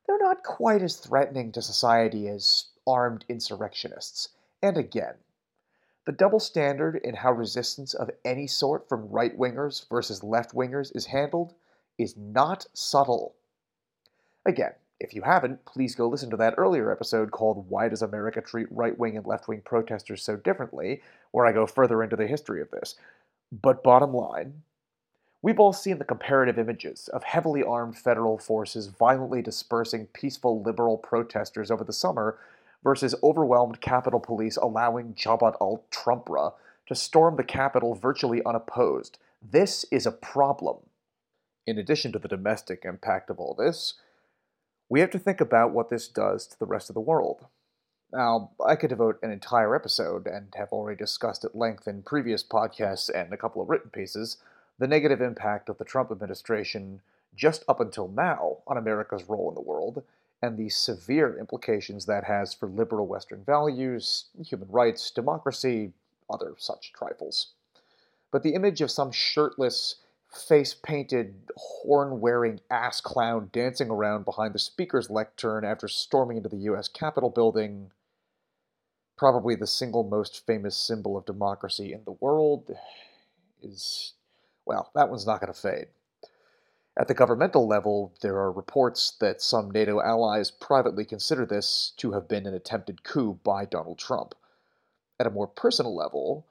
they're 0.06 0.18
not 0.18 0.44
quite 0.44 0.82
as 0.82 0.96
threatening 0.96 1.52
to 1.52 1.62
society 1.62 2.28
as 2.28 2.66
armed 2.90 3.24
insurrectionists. 3.30 4.30
And 4.64 4.78
again, 4.78 5.16
the 6.06 6.12
double 6.12 6.40
standard 6.40 6.96
in 7.04 7.16
how 7.16 7.32
resistance 7.32 7.94
of 7.94 8.10
any 8.26 8.48
sort 8.48 8.90
from 8.90 9.10
right 9.10 9.38
wingers 9.38 9.88
versus 9.90 10.24
left 10.24 10.56
wingers 10.56 10.92
is 10.96 11.06
handled 11.06 11.54
is 12.00 12.18
not 12.18 12.66
subtle. 12.74 13.36
Again, 14.46 14.74
if 15.00 15.14
you 15.14 15.22
haven't, 15.22 15.64
please 15.66 15.96
go 15.96 16.08
listen 16.08 16.30
to 16.32 16.38
that 16.38 16.56
earlier 16.58 16.92
episode 16.92 17.32
called 17.32 17.70
Why 17.70 17.88
Does 17.90 18.02
America 18.02 18.42
Treat 18.42 18.68
Right 18.72 18.98
Wing 18.98 19.18
and 19.18 19.26
Left 19.26 19.48
Wing 19.48 19.62
Protesters 19.64 20.24
So 20.24 20.36
Differently, 20.36 21.02
where 21.32 21.46
I 21.46 21.52
go 21.52 21.68
further 21.68 22.02
into 22.02 22.16
the 22.16 22.28
history 22.28 22.62
of 22.62 22.72
this. 22.72 22.96
But 23.52 23.84
bottom 23.84 24.14
line, 24.14 24.64
we've 25.42 25.60
all 25.60 25.74
seen 25.74 26.00
the 26.00 26.06
comparative 26.06 26.58
images 26.58 27.08
of 27.10 27.24
heavily 27.24 27.64
armed 27.64 27.98
federal 27.98 28.38
forces 28.38 28.88
violently 28.88 29.42
dispersing 29.42 30.08
peaceful 30.08 30.62
liberal 30.62 30.98
protesters 30.98 31.72
over 31.72 31.84
the 31.84 31.94
summer 31.94 32.38
versus 32.84 33.16
overwhelmed 33.22 33.82
Capitol 33.82 34.20
Police 34.20 34.58
allowing 34.58 35.14
Jabhat 35.14 35.56
al-Trumpra 35.60 36.54
to 36.88 36.96
storm 36.96 37.36
the 37.36 37.44
Capitol 37.44 37.94
virtually 37.94 38.42
unopposed. 38.46 39.18
This 39.42 39.86
is 39.92 40.06
a 40.06 40.12
problem. 40.12 40.78
In 41.68 41.78
addition 41.78 42.12
to 42.14 42.20
the 42.20 42.28
domestic 42.28 42.84
impact 42.84 43.30
of 43.30 43.40
all 43.40 43.54
this, 43.54 43.96
we 44.90 45.02
have 45.02 45.12
to 45.12 45.20
think 45.20 45.40
about 45.40 45.72
what 45.72 45.90
this 45.90 46.08
does 46.08 46.48
to 46.48 46.58
the 46.58 46.66
rest 46.66 46.90
of 46.90 46.96
the 46.96 47.00
world. 47.00 47.46
Now, 48.12 48.52
I 48.66 48.76
could 48.76 48.90
devote 48.90 49.20
an 49.22 49.30
entire 49.32 49.76
episode, 49.76 50.26
and 50.26 50.48
have 50.56 50.70
already 50.72 50.98
discussed 50.98 51.46
at 51.46 51.56
length 51.56 51.88
in 51.88 52.02
previous 52.02 52.44
podcasts 52.44 53.10
and 53.14 53.32
a 53.32 53.38
couple 53.38 53.62
of 53.62 53.70
written 53.70 53.92
pieces, 53.92 54.38
the 54.80 54.88
negative 54.88 55.22
impact 55.22 55.70
of 55.70 55.78
the 55.78 55.86
Trump 55.86 56.10
administration 56.10 57.02
just 57.36 57.64
up 57.68 57.80
until 57.80 58.08
now 58.08 58.58
on 58.66 58.78
America's 58.78 59.30
role 59.30 59.48
in 59.50 59.54
the 59.54 59.62
world, 59.62 60.02
and 60.42 60.58
the 60.58 60.70
severe 60.70 61.38
implications 61.38 62.06
that 62.06 62.24
has 62.24 62.54
for 62.54 62.68
liberal 62.68 63.08
Western 63.08 63.44
values, 63.44 64.26
human 64.46 64.70
rights, 64.70 65.12
democracy, 65.12 65.92
other 66.30 66.54
such 66.58 66.94
trifles. 66.94 67.54
But 68.32 68.44
the 68.44 68.54
image 68.54 68.82
of 68.82 68.92
some 68.92 69.12
shirtless, 69.12 69.96
face 70.32 70.74
painted, 70.74 71.34
horn 71.58 72.22
wearing 72.22 72.62
ass 72.70 73.02
clown 73.02 73.50
dancing 73.52 73.90
around 73.90 74.26
behind 74.26 74.54
the 74.54 74.60
Speaker's 74.60 75.10
lectern 75.10 75.66
after 75.66 75.88
storming 75.88 76.38
into 76.38 76.50
the 76.50 76.58
U.S. 76.58 76.88
Capitol 76.88 77.30
building, 77.30 77.92
probably 79.18 79.56
the 79.56 79.68
single 79.68 80.04
most 80.04 80.46
famous 80.46 80.78
symbol 80.78 81.18
of 81.18 81.26
democracy 81.26 81.92
in 81.92 82.04
the 82.06 82.16
world, 82.20 82.72
is, 83.62 84.14
well, 84.66 84.92
that 84.96 85.10
one's 85.10 85.26
not 85.26 85.42
going 85.42 85.52
to 85.52 85.60
fade. 85.60 85.88
At 87.00 87.08
the 87.08 87.14
governmental 87.14 87.66
level, 87.66 88.14
there 88.20 88.36
are 88.36 88.52
reports 88.52 89.12
that 89.22 89.42
some 89.42 89.72
NATO 89.72 90.02
allies 90.02 90.52
privately 90.52 91.06
consider 91.06 91.46
this 91.46 91.94
to 91.96 92.12
have 92.12 92.28
been 92.28 92.46
an 92.46 92.54
attempted 92.54 93.06
coup 93.06 93.40
by 93.42 93.64
Donald 93.64 93.98
Trump. 93.98 94.36
At 95.18 95.26
a 95.26 95.30
more 95.30 95.48
personal 95.48 95.96
level, 95.96 96.46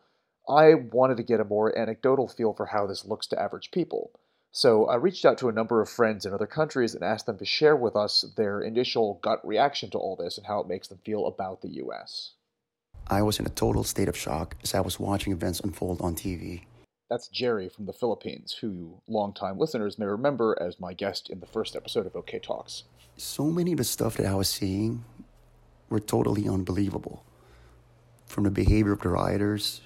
I 0.49 0.73
wanted 0.73 1.19
to 1.19 1.23
get 1.23 1.40
a 1.40 1.45
more 1.45 1.78
anecdotal 1.78 2.28
feel 2.28 2.55
for 2.55 2.64
how 2.64 2.87
this 2.87 3.05
looks 3.05 3.26
to 3.26 3.38
average 3.38 3.71
people. 3.71 4.11
So 4.50 4.87
I 4.87 4.95
reached 4.95 5.26
out 5.26 5.37
to 5.38 5.50
a 5.50 5.52
number 5.52 5.83
of 5.83 5.90
friends 5.90 6.25
in 6.25 6.33
other 6.33 6.47
countries 6.47 6.95
and 6.95 7.05
asked 7.05 7.26
them 7.26 7.37
to 7.37 7.45
share 7.45 7.76
with 7.76 7.95
us 7.95 8.25
their 8.38 8.62
initial 8.62 9.21
gut 9.21 9.47
reaction 9.47 9.90
to 9.90 9.99
all 9.99 10.17
this 10.17 10.38
and 10.38 10.47
how 10.47 10.61
it 10.61 10.67
makes 10.67 10.88
them 10.88 11.00
feel 11.05 11.26
about 11.26 11.61
the 11.61 11.75
US. 11.85 12.33
I 13.07 13.21
was 13.21 13.38
in 13.38 13.45
a 13.45 13.50
total 13.50 13.85
state 13.85 14.09
of 14.09 14.17
shock 14.17 14.57
as 14.62 14.75
I 14.75 14.81
was 14.81 14.99
watching 14.99 15.35
events 15.35 15.61
unfold 15.61 16.00
on 16.00 16.14
TV. 16.14 16.62
That's 17.11 17.29
Jerry 17.29 17.71
from 17.71 17.87
the 17.87 17.95
Philippines, 17.95 18.59
who 18.61 19.00
longtime 19.09 19.59
listeners 19.59 19.99
may 19.99 20.05
remember 20.05 20.57
as 20.61 20.79
my 20.79 20.93
guest 20.93 21.31
in 21.31 21.41
the 21.41 21.47
first 21.47 21.75
episode 21.75 22.05
of 22.05 22.15
OK 22.15 22.38
Talks. 22.38 22.85
So 23.17 23.45
many 23.45 23.73
of 23.73 23.79
the 23.79 23.85
stuff 23.85 24.19
that 24.19 24.27
I 24.27 24.35
was 24.35 24.49
seeing 24.49 25.05
were 25.88 26.00
totally 26.00 26.47
unbelievable. 26.47 27.25
From 28.27 28.45
the 28.45 28.50
behavior 28.50 28.93
of 28.93 29.00
the 29.00 29.09
rioters 29.09 29.81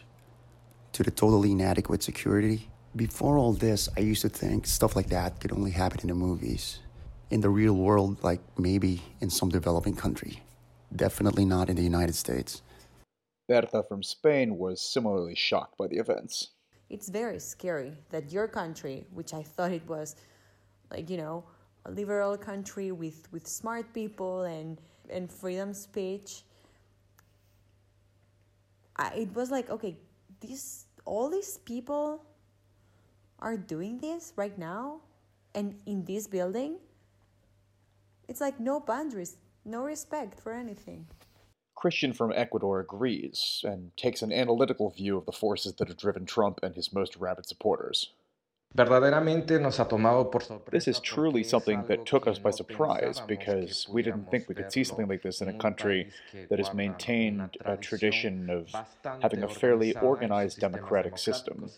to 0.94 1.04
the 1.04 1.12
totally 1.12 1.52
inadequate 1.52 2.02
security. 2.02 2.68
Before 2.96 3.38
all 3.38 3.52
this, 3.52 3.88
I 3.96 4.00
used 4.00 4.22
to 4.22 4.28
think 4.28 4.66
stuff 4.66 4.96
like 4.96 5.06
that 5.10 5.40
could 5.40 5.52
only 5.52 5.70
happen 5.70 6.00
in 6.00 6.08
the 6.08 6.14
movies. 6.14 6.80
In 7.30 7.40
the 7.40 7.50
real 7.50 7.74
world, 7.74 8.22
like 8.24 8.40
maybe 8.58 9.00
in 9.20 9.30
some 9.30 9.48
developing 9.48 9.94
country. 9.94 10.42
Definitely 10.94 11.44
not 11.44 11.70
in 11.70 11.76
the 11.76 11.82
United 11.82 12.16
States. 12.16 12.62
Berta 13.48 13.84
from 13.88 14.02
Spain 14.02 14.58
was 14.58 14.80
similarly 14.80 15.36
shocked 15.36 15.78
by 15.78 15.86
the 15.86 15.98
events 15.98 16.50
it's 16.92 17.08
very 17.08 17.40
scary 17.40 17.94
that 18.10 18.30
your 18.30 18.46
country, 18.46 19.06
which 19.12 19.32
I 19.32 19.42
thought 19.42 19.72
it 19.72 19.88
was 19.88 20.14
like, 20.90 21.08
you 21.08 21.16
know, 21.16 21.42
a 21.86 21.90
liberal 21.90 22.36
country 22.36 22.92
with, 22.92 23.26
with 23.32 23.48
smart 23.48 23.92
people 23.94 24.42
and, 24.42 24.78
and 25.10 25.32
freedom 25.32 25.72
speech, 25.72 26.42
I, 28.96 29.14
it 29.16 29.34
was 29.34 29.50
like, 29.50 29.70
okay, 29.70 29.96
these 30.40 30.84
all 31.04 31.30
these 31.30 31.58
people 31.58 32.24
are 33.40 33.56
doing 33.56 33.98
this 33.98 34.32
right 34.36 34.56
now 34.56 35.00
and 35.54 35.74
in 35.86 36.04
this 36.04 36.26
building. 36.26 36.76
It's 38.28 38.40
like 38.40 38.60
no 38.60 38.78
boundaries, 38.78 39.36
no 39.64 39.82
respect 39.82 40.38
for 40.38 40.52
anything. 40.52 41.06
Christian 41.82 42.12
from 42.12 42.32
Ecuador 42.36 42.78
agrees 42.78 43.64
and 43.64 43.90
takes 43.96 44.22
an 44.22 44.32
analytical 44.32 44.90
view 44.90 45.16
of 45.18 45.26
the 45.26 45.32
forces 45.32 45.74
that 45.74 45.88
have 45.88 45.96
driven 45.96 46.24
Trump 46.24 46.60
and 46.62 46.76
his 46.76 46.92
most 46.92 47.16
rabid 47.16 47.44
supporters. 47.44 48.12
This 50.70 50.86
is 50.86 51.00
truly 51.00 51.42
something 51.42 51.82
that 51.88 52.06
took 52.06 52.28
us 52.28 52.38
by 52.38 52.52
surprise 52.52 53.20
because 53.26 53.88
we 53.88 54.00
didn't 54.00 54.30
think 54.30 54.48
we 54.48 54.54
could 54.54 54.70
see 54.70 54.84
something 54.84 55.08
like 55.08 55.22
this 55.22 55.40
in 55.40 55.48
a 55.48 55.58
country 55.58 56.12
that 56.48 56.60
has 56.60 56.72
maintained 56.72 57.56
a 57.64 57.76
tradition 57.76 58.48
of 58.48 58.72
having 59.20 59.42
a 59.42 59.48
fairly 59.48 59.96
organized 59.96 60.60
democratic 60.60 61.18
system. 61.18 61.68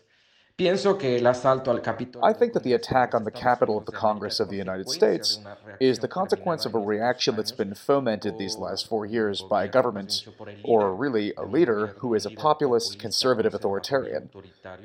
I 0.56 2.32
think 2.32 2.52
that 2.52 2.62
the 2.62 2.74
attack 2.74 3.12
on 3.12 3.24
the 3.24 3.32
Capitol 3.32 3.76
of 3.76 3.86
the 3.86 3.92
Congress 3.92 4.38
of 4.38 4.50
the 4.50 4.56
United 4.56 4.88
States 4.88 5.40
is 5.80 5.98
the 5.98 6.06
consequence 6.06 6.64
of 6.64 6.76
a 6.76 6.78
reaction 6.78 7.34
that's 7.34 7.50
been 7.50 7.74
fomented 7.74 8.38
these 8.38 8.56
last 8.56 8.86
four 8.88 9.04
years 9.04 9.42
by 9.42 9.64
a 9.64 9.68
government, 9.68 10.24
or 10.62 10.94
really 10.94 11.34
a 11.36 11.44
leader, 11.44 11.96
who 11.98 12.14
is 12.14 12.24
a 12.24 12.30
populist, 12.30 13.00
conservative 13.00 13.52
authoritarian. 13.52 14.30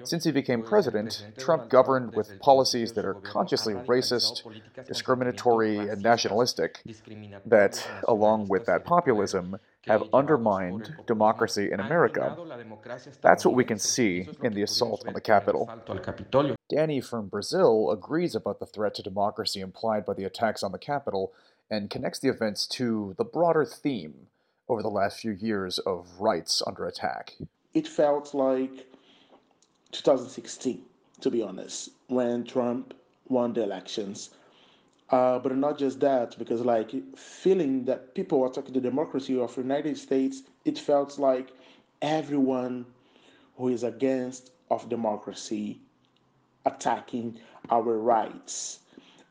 Since 0.05 0.23
he 0.23 0.31
became 0.31 0.63
president, 0.63 1.23
Trump 1.37 1.69
governed 1.69 2.15
with 2.15 2.39
policies 2.39 2.93
that 2.93 3.05
are 3.05 3.13
consciously 3.13 3.75
racist, 3.75 4.41
discriminatory, 4.87 5.77
and 5.77 6.01
nationalistic, 6.01 6.81
that, 7.45 7.87
along 8.07 8.47
with 8.47 8.65
that 8.65 8.85
populism, 8.85 9.59
have 9.87 10.03
undermined 10.13 10.93
democracy 11.07 11.69
in 11.71 11.79
America. 11.79 12.37
That's 13.21 13.45
what 13.45 13.55
we 13.55 13.63
can 13.63 13.79
see 13.79 14.27
in 14.43 14.53
the 14.53 14.61
assault 14.61 15.05
on 15.07 15.13
the 15.13 15.21
Capitol. 15.21 15.69
Danny 16.69 17.01
from 17.01 17.27
Brazil 17.27 17.91
agrees 17.91 18.35
about 18.35 18.59
the 18.59 18.65
threat 18.65 18.95
to 18.95 19.03
democracy 19.03 19.61
implied 19.61 20.05
by 20.05 20.13
the 20.13 20.25
attacks 20.25 20.63
on 20.63 20.71
the 20.71 20.77
Capitol 20.77 21.33
and 21.69 21.89
connects 21.89 22.19
the 22.19 22.29
events 22.29 22.67
to 22.67 23.15
the 23.17 23.23
broader 23.23 23.65
theme 23.65 24.27
over 24.67 24.81
the 24.81 24.89
last 24.89 25.19
few 25.19 25.31
years 25.31 25.79
of 25.79 26.07
rights 26.19 26.61
under 26.65 26.85
attack. 26.85 27.35
It 27.73 27.87
felt 27.87 28.33
like 28.33 28.87
2016, 29.91 30.81
to 31.21 31.31
be 31.31 31.41
honest, 31.41 31.89
when 32.07 32.43
Trump 32.43 32.93
won 33.27 33.53
the 33.53 33.63
elections 33.63 34.31
uh, 35.11 35.39
but 35.39 35.55
not 35.55 35.77
just 35.77 35.99
that, 36.01 36.37
because 36.37 36.61
like 36.61 36.91
feeling 37.17 37.85
that 37.85 38.13
people 38.15 38.39
were 38.39 38.49
talking 38.49 38.73
the 38.73 38.81
democracy 38.81 39.37
of 39.39 39.55
the 39.55 39.61
United 39.61 39.97
States, 39.97 40.43
it 40.65 40.77
felt 40.77 41.17
like 41.19 41.51
everyone 42.01 42.85
who 43.57 43.69
is 43.69 43.83
against 43.83 44.51
of 44.69 44.89
democracy 44.89 45.81
attacking 46.65 47.39
our 47.69 47.97
rights. 47.97 48.79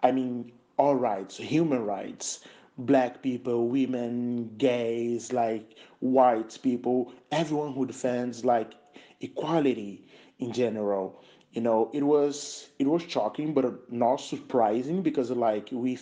I 0.02 0.12
mean, 0.12 0.52
all 0.78 0.94
rights, 0.97 1.37
human 1.37 1.85
rights, 1.85 2.44
black 2.78 3.23
people, 3.23 3.68
women, 3.68 4.54
gays, 4.56 5.32
like 5.32 5.76
white 6.00 6.58
people, 6.62 7.12
everyone 7.30 7.73
who 7.73 7.87
defends 7.87 8.44
like 8.44 8.75
equality 9.20 10.04
in 10.38 10.52
general 10.52 11.23
you 11.58 11.64
know 11.64 11.90
it 11.92 12.04
was 12.04 12.68
it 12.78 12.86
was 12.86 13.02
shocking 13.02 13.52
but 13.52 13.90
not 13.92 14.20
surprising 14.20 15.02
because 15.02 15.30
like 15.32 15.68
we 15.72 15.98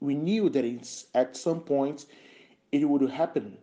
we 0.00 0.14
knew 0.14 0.50
that 0.50 0.64
it's 0.66 1.06
at 1.14 1.36
some 1.36 1.60
point 1.60 2.06
it 2.72 2.84
would 2.88 3.10
happen 3.10 3.58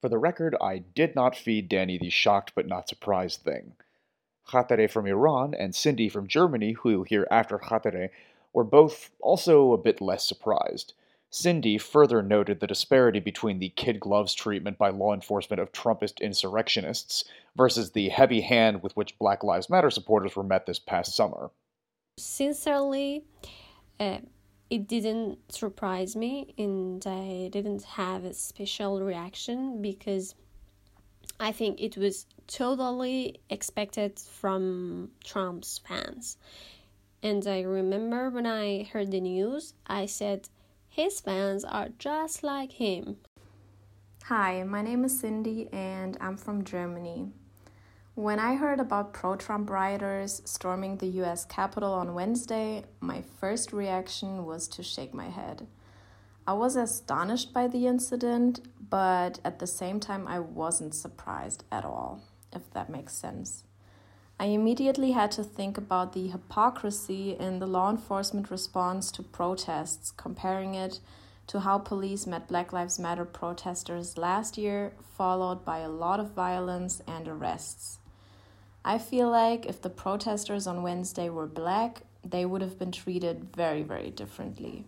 For 0.00 0.08
the 0.08 0.18
record, 0.18 0.54
I 0.60 0.78
did 0.78 1.16
not 1.16 1.34
feed 1.36 1.68
Danny 1.68 1.98
the 1.98 2.10
shocked 2.10 2.52
but 2.54 2.68
not 2.68 2.88
surprised 2.88 3.40
thing. 3.42 3.74
Khatere 4.46 4.88
from 4.90 5.06
Iran 5.06 5.54
and 5.54 5.74
Cindy 5.74 6.08
from 6.08 6.28
Germany, 6.28 6.72
who 6.72 6.90
you'll 6.90 7.04
hear 7.04 7.26
after 7.30 7.58
Khatere, 7.58 8.10
were 8.52 8.64
both 8.64 9.10
also 9.20 9.72
a 9.72 9.78
bit 9.78 10.00
less 10.00 10.28
surprised. 10.28 10.94
Cindy 11.34 11.78
further 11.78 12.22
noted 12.22 12.60
the 12.60 12.68
disparity 12.68 13.18
between 13.18 13.58
the 13.58 13.70
kid 13.70 13.98
gloves 13.98 14.34
treatment 14.34 14.78
by 14.78 14.90
law 14.90 15.12
enforcement 15.12 15.60
of 15.60 15.72
Trumpist 15.72 16.20
insurrectionists 16.20 17.24
versus 17.56 17.90
the 17.90 18.08
heavy 18.08 18.40
hand 18.40 18.84
with 18.84 18.96
which 18.96 19.18
Black 19.18 19.42
Lives 19.42 19.68
Matter 19.68 19.90
supporters 19.90 20.36
were 20.36 20.44
met 20.44 20.66
this 20.66 20.78
past 20.78 21.16
summer. 21.16 21.50
Sincerely, 22.18 23.24
uh, 23.98 24.18
it 24.70 24.86
didn't 24.86 25.52
surprise 25.52 26.14
me 26.14 26.54
and 26.56 27.04
I 27.04 27.48
didn't 27.50 27.82
have 27.82 28.24
a 28.24 28.32
special 28.32 29.02
reaction 29.02 29.82
because 29.82 30.36
I 31.40 31.50
think 31.50 31.82
it 31.82 31.96
was 31.96 32.26
totally 32.46 33.40
expected 33.50 34.20
from 34.20 35.10
Trump's 35.24 35.78
fans. 35.78 36.36
And 37.24 37.44
I 37.48 37.62
remember 37.62 38.30
when 38.30 38.46
I 38.46 38.84
heard 38.84 39.10
the 39.10 39.20
news, 39.20 39.74
I 39.86 40.06
said, 40.06 40.48
his 40.94 41.18
fans 41.18 41.64
are 41.64 41.88
just 41.98 42.44
like 42.44 42.70
him. 42.70 43.16
Hi, 44.26 44.62
my 44.62 44.80
name 44.80 45.04
is 45.04 45.18
Cindy 45.18 45.68
and 45.72 46.16
I'm 46.20 46.36
from 46.36 46.62
Germany. 46.62 47.32
When 48.14 48.38
I 48.38 48.54
heard 48.54 48.78
about 48.78 49.12
pro 49.12 49.34
Trump 49.34 49.70
rioters 49.70 50.40
storming 50.44 50.98
the 50.98 51.08
US 51.22 51.44
Capitol 51.46 51.92
on 51.92 52.14
Wednesday, 52.14 52.84
my 53.00 53.24
first 53.40 53.72
reaction 53.72 54.44
was 54.44 54.68
to 54.68 54.84
shake 54.84 55.12
my 55.12 55.30
head. 55.30 55.66
I 56.46 56.52
was 56.52 56.76
astonished 56.76 57.52
by 57.52 57.66
the 57.66 57.88
incident, 57.88 58.60
but 58.88 59.40
at 59.44 59.58
the 59.58 59.66
same 59.66 59.98
time, 59.98 60.28
I 60.28 60.38
wasn't 60.38 60.94
surprised 60.94 61.64
at 61.72 61.84
all, 61.84 62.22
if 62.52 62.70
that 62.70 62.88
makes 62.88 63.14
sense. 63.14 63.63
I 64.44 64.48
immediately 64.48 65.12
had 65.12 65.30
to 65.32 65.42
think 65.42 65.78
about 65.78 66.12
the 66.12 66.28
hypocrisy 66.28 67.34
in 67.40 67.60
the 67.60 67.66
law 67.66 67.88
enforcement 67.88 68.50
response 68.50 69.10
to 69.12 69.22
protests, 69.22 70.10
comparing 70.10 70.74
it 70.74 71.00
to 71.46 71.60
how 71.60 71.78
police 71.78 72.26
met 72.26 72.46
Black 72.46 72.70
Lives 72.70 72.98
Matter 72.98 73.24
protesters 73.24 74.18
last 74.18 74.58
year, 74.58 74.92
followed 75.16 75.64
by 75.64 75.78
a 75.78 75.88
lot 75.88 76.20
of 76.20 76.32
violence 76.32 77.00
and 77.08 77.26
arrests. 77.26 78.00
I 78.84 78.98
feel 78.98 79.30
like 79.30 79.64
if 79.64 79.80
the 79.80 79.88
protesters 79.88 80.66
on 80.66 80.82
Wednesday 80.82 81.30
were 81.30 81.46
black, 81.46 82.02
they 82.22 82.44
would 82.44 82.60
have 82.60 82.78
been 82.78 82.92
treated 82.92 83.46
very, 83.56 83.82
very 83.82 84.10
differently. 84.10 84.84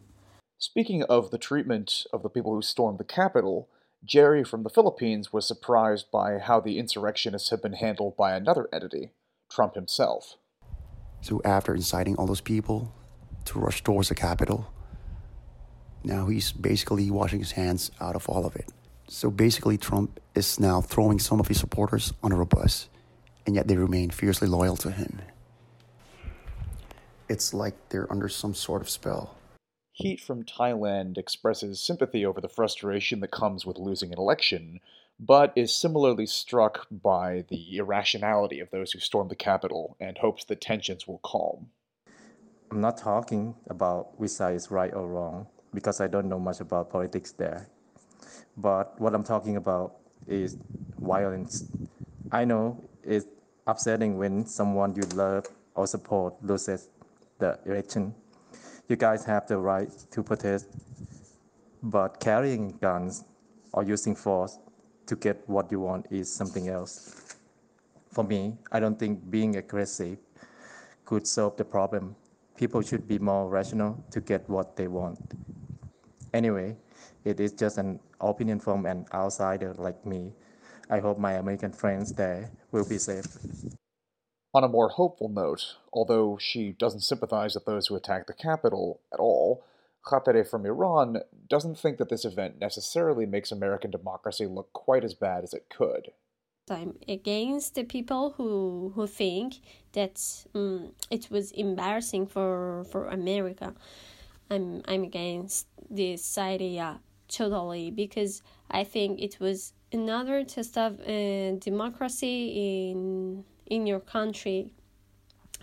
Speaking 0.58 1.02
of 1.04 1.30
the 1.30 1.38
treatment 1.38 2.04
of 2.12 2.22
the 2.22 2.28
people 2.28 2.54
who 2.54 2.60
stormed 2.60 2.98
the 2.98 3.04
Capitol, 3.04 3.70
Jerry 4.04 4.44
from 4.44 4.64
the 4.64 4.68
Philippines 4.76 5.32
was 5.32 5.48
surprised 5.48 6.10
by 6.10 6.40
how 6.40 6.60
the 6.60 6.78
insurrectionists 6.78 7.48
had 7.48 7.62
been 7.62 7.72
handled 7.72 8.18
by 8.18 8.36
another 8.36 8.68
entity, 8.70 9.12
Trump 9.50 9.74
himself. 9.74 10.36
So, 11.20 11.40
after 11.44 11.74
inciting 11.74 12.16
all 12.16 12.26
those 12.26 12.40
people 12.40 12.94
to 13.46 13.58
rush 13.58 13.82
towards 13.82 14.08
the 14.08 14.14
Capitol, 14.14 14.72
now 16.04 16.26
he's 16.26 16.52
basically 16.52 17.10
washing 17.10 17.40
his 17.40 17.52
hands 17.52 17.90
out 18.00 18.14
of 18.14 18.28
all 18.28 18.46
of 18.46 18.54
it. 18.56 18.70
So, 19.08 19.30
basically, 19.30 19.78
Trump 19.78 20.20
is 20.34 20.60
now 20.60 20.80
throwing 20.80 21.18
some 21.18 21.40
of 21.40 21.48
his 21.48 21.58
supporters 21.58 22.12
under 22.22 22.40
a 22.40 22.46
bus 22.46 22.88
and 23.46 23.54
yet 23.54 23.68
they 23.68 23.76
remain 23.76 24.10
fiercely 24.10 24.48
loyal 24.48 24.76
to 24.76 24.90
him. 24.90 25.20
It's 27.28 27.54
like 27.54 27.74
they're 27.88 28.10
under 28.10 28.28
some 28.28 28.54
sort 28.54 28.82
of 28.82 28.90
spell. 28.90 29.36
Heat 29.92 30.20
from 30.20 30.44
Thailand 30.44 31.16
expresses 31.16 31.80
sympathy 31.80 32.26
over 32.26 32.40
the 32.40 32.48
frustration 32.48 33.20
that 33.20 33.30
comes 33.30 33.64
with 33.64 33.78
losing 33.78 34.12
an 34.12 34.18
election, 34.18 34.80
but 35.18 35.52
is 35.56 35.74
similarly 35.74 36.26
struck 36.26 36.86
by 36.90 37.44
the 37.48 37.78
irrationality 37.78 38.60
of 38.60 38.70
those 38.70 38.92
who 38.92 38.98
stormed 38.98 39.30
the 39.30 39.36
Capitol 39.36 39.96
and 39.98 40.18
hopes 40.18 40.44
that 40.44 40.60
tensions 40.60 41.06
will 41.06 41.18
calm. 41.18 41.68
I'm 42.70 42.80
not 42.80 42.98
talking 42.98 43.54
about 43.68 44.18
which 44.18 44.32
side 44.32 44.56
is 44.56 44.70
right 44.70 44.92
or 44.92 45.06
wrong 45.06 45.46
because 45.72 46.00
I 46.00 46.06
don't 46.06 46.28
know 46.28 46.38
much 46.38 46.60
about 46.60 46.90
politics 46.90 47.32
there. 47.32 47.68
But 48.56 48.98
what 49.00 49.14
I'm 49.14 49.24
talking 49.24 49.56
about 49.56 49.96
is 50.26 50.56
violence. 50.98 51.64
I 52.32 52.44
know 52.44 52.82
it's 53.04 53.26
upsetting 53.66 54.18
when 54.18 54.46
someone 54.46 54.94
you 54.94 55.02
love 55.14 55.46
or 55.74 55.86
support 55.86 56.34
loses 56.42 56.88
the 57.38 57.58
election. 57.64 58.14
You 58.88 58.96
guys 58.96 59.24
have 59.24 59.46
the 59.46 59.58
right 59.58 59.90
to 60.10 60.22
protest, 60.22 60.66
but 61.82 62.20
carrying 62.20 62.76
guns 62.80 63.24
or 63.72 63.84
using 63.84 64.14
force 64.14 64.58
to 65.06 65.16
get 65.16 65.42
what 65.48 65.70
you 65.70 65.80
want 65.80 66.06
is 66.10 66.32
something 66.32 66.68
else. 66.68 67.36
For 68.12 68.24
me, 68.24 68.56
I 68.72 68.80
don't 68.80 68.98
think 68.98 69.30
being 69.30 69.56
aggressive 69.56 70.18
could 71.04 71.26
solve 71.26 71.56
the 71.56 71.64
problem. 71.64 72.16
People 72.56 72.82
should 72.82 73.06
be 73.06 73.18
more 73.18 73.48
rational 73.48 74.04
to 74.10 74.20
get 74.20 74.48
what 74.48 74.76
they 74.76 74.88
want. 74.88 75.18
Anyway, 76.32 76.76
it 77.24 77.40
is 77.40 77.52
just 77.52 77.78
an 77.78 78.00
opinion 78.20 78.60
from 78.60 78.86
an 78.86 79.06
outsider 79.12 79.74
like 79.74 80.04
me. 80.06 80.32
I 80.88 81.00
hope 81.00 81.18
my 81.18 81.34
American 81.34 81.72
friends 81.72 82.12
there 82.12 82.50
will 82.72 82.88
be 82.88 82.98
safe. 82.98 83.26
On 84.54 84.64
a 84.64 84.68
more 84.68 84.88
hopeful 84.88 85.28
note, 85.28 85.76
although 85.92 86.38
she 86.40 86.72
doesn't 86.72 87.00
sympathize 87.00 87.54
with 87.54 87.66
those 87.66 87.86
who 87.86 87.96
attacked 87.96 88.26
the 88.26 88.32
Capitol 88.32 89.00
at 89.12 89.20
all, 89.20 89.64
Khatere 90.06 90.48
from 90.48 90.64
Iran 90.64 91.18
doesn't 91.48 91.78
think 91.78 91.98
that 91.98 92.08
this 92.08 92.24
event 92.24 92.60
necessarily 92.60 93.26
makes 93.26 93.50
American 93.50 93.90
democracy 93.90 94.46
look 94.46 94.72
quite 94.72 95.04
as 95.04 95.14
bad 95.14 95.42
as 95.42 95.52
it 95.52 95.66
could. 95.68 96.12
I'm 96.70 96.98
against 97.08 97.74
the 97.74 97.84
people 97.84 98.34
who 98.36 98.92
who 98.94 99.06
think 99.06 99.60
that 99.92 100.20
um, 100.54 100.92
it 101.10 101.30
was 101.30 101.52
embarrassing 101.52 102.26
for 102.26 102.84
for 102.90 103.06
America. 103.06 103.74
I'm 104.50 104.82
I'm 104.88 105.04
against 105.04 105.66
this 105.90 106.38
idea 106.38 107.00
totally 107.28 107.90
because 107.90 108.42
I 108.70 108.82
think 108.84 109.20
it 109.20 109.38
was 109.40 109.72
another 109.92 110.44
test 110.44 110.76
of 110.76 111.00
uh, 111.00 111.52
democracy 111.58 112.90
in 112.90 113.44
in 113.66 113.86
your 113.86 114.00
country 114.00 114.72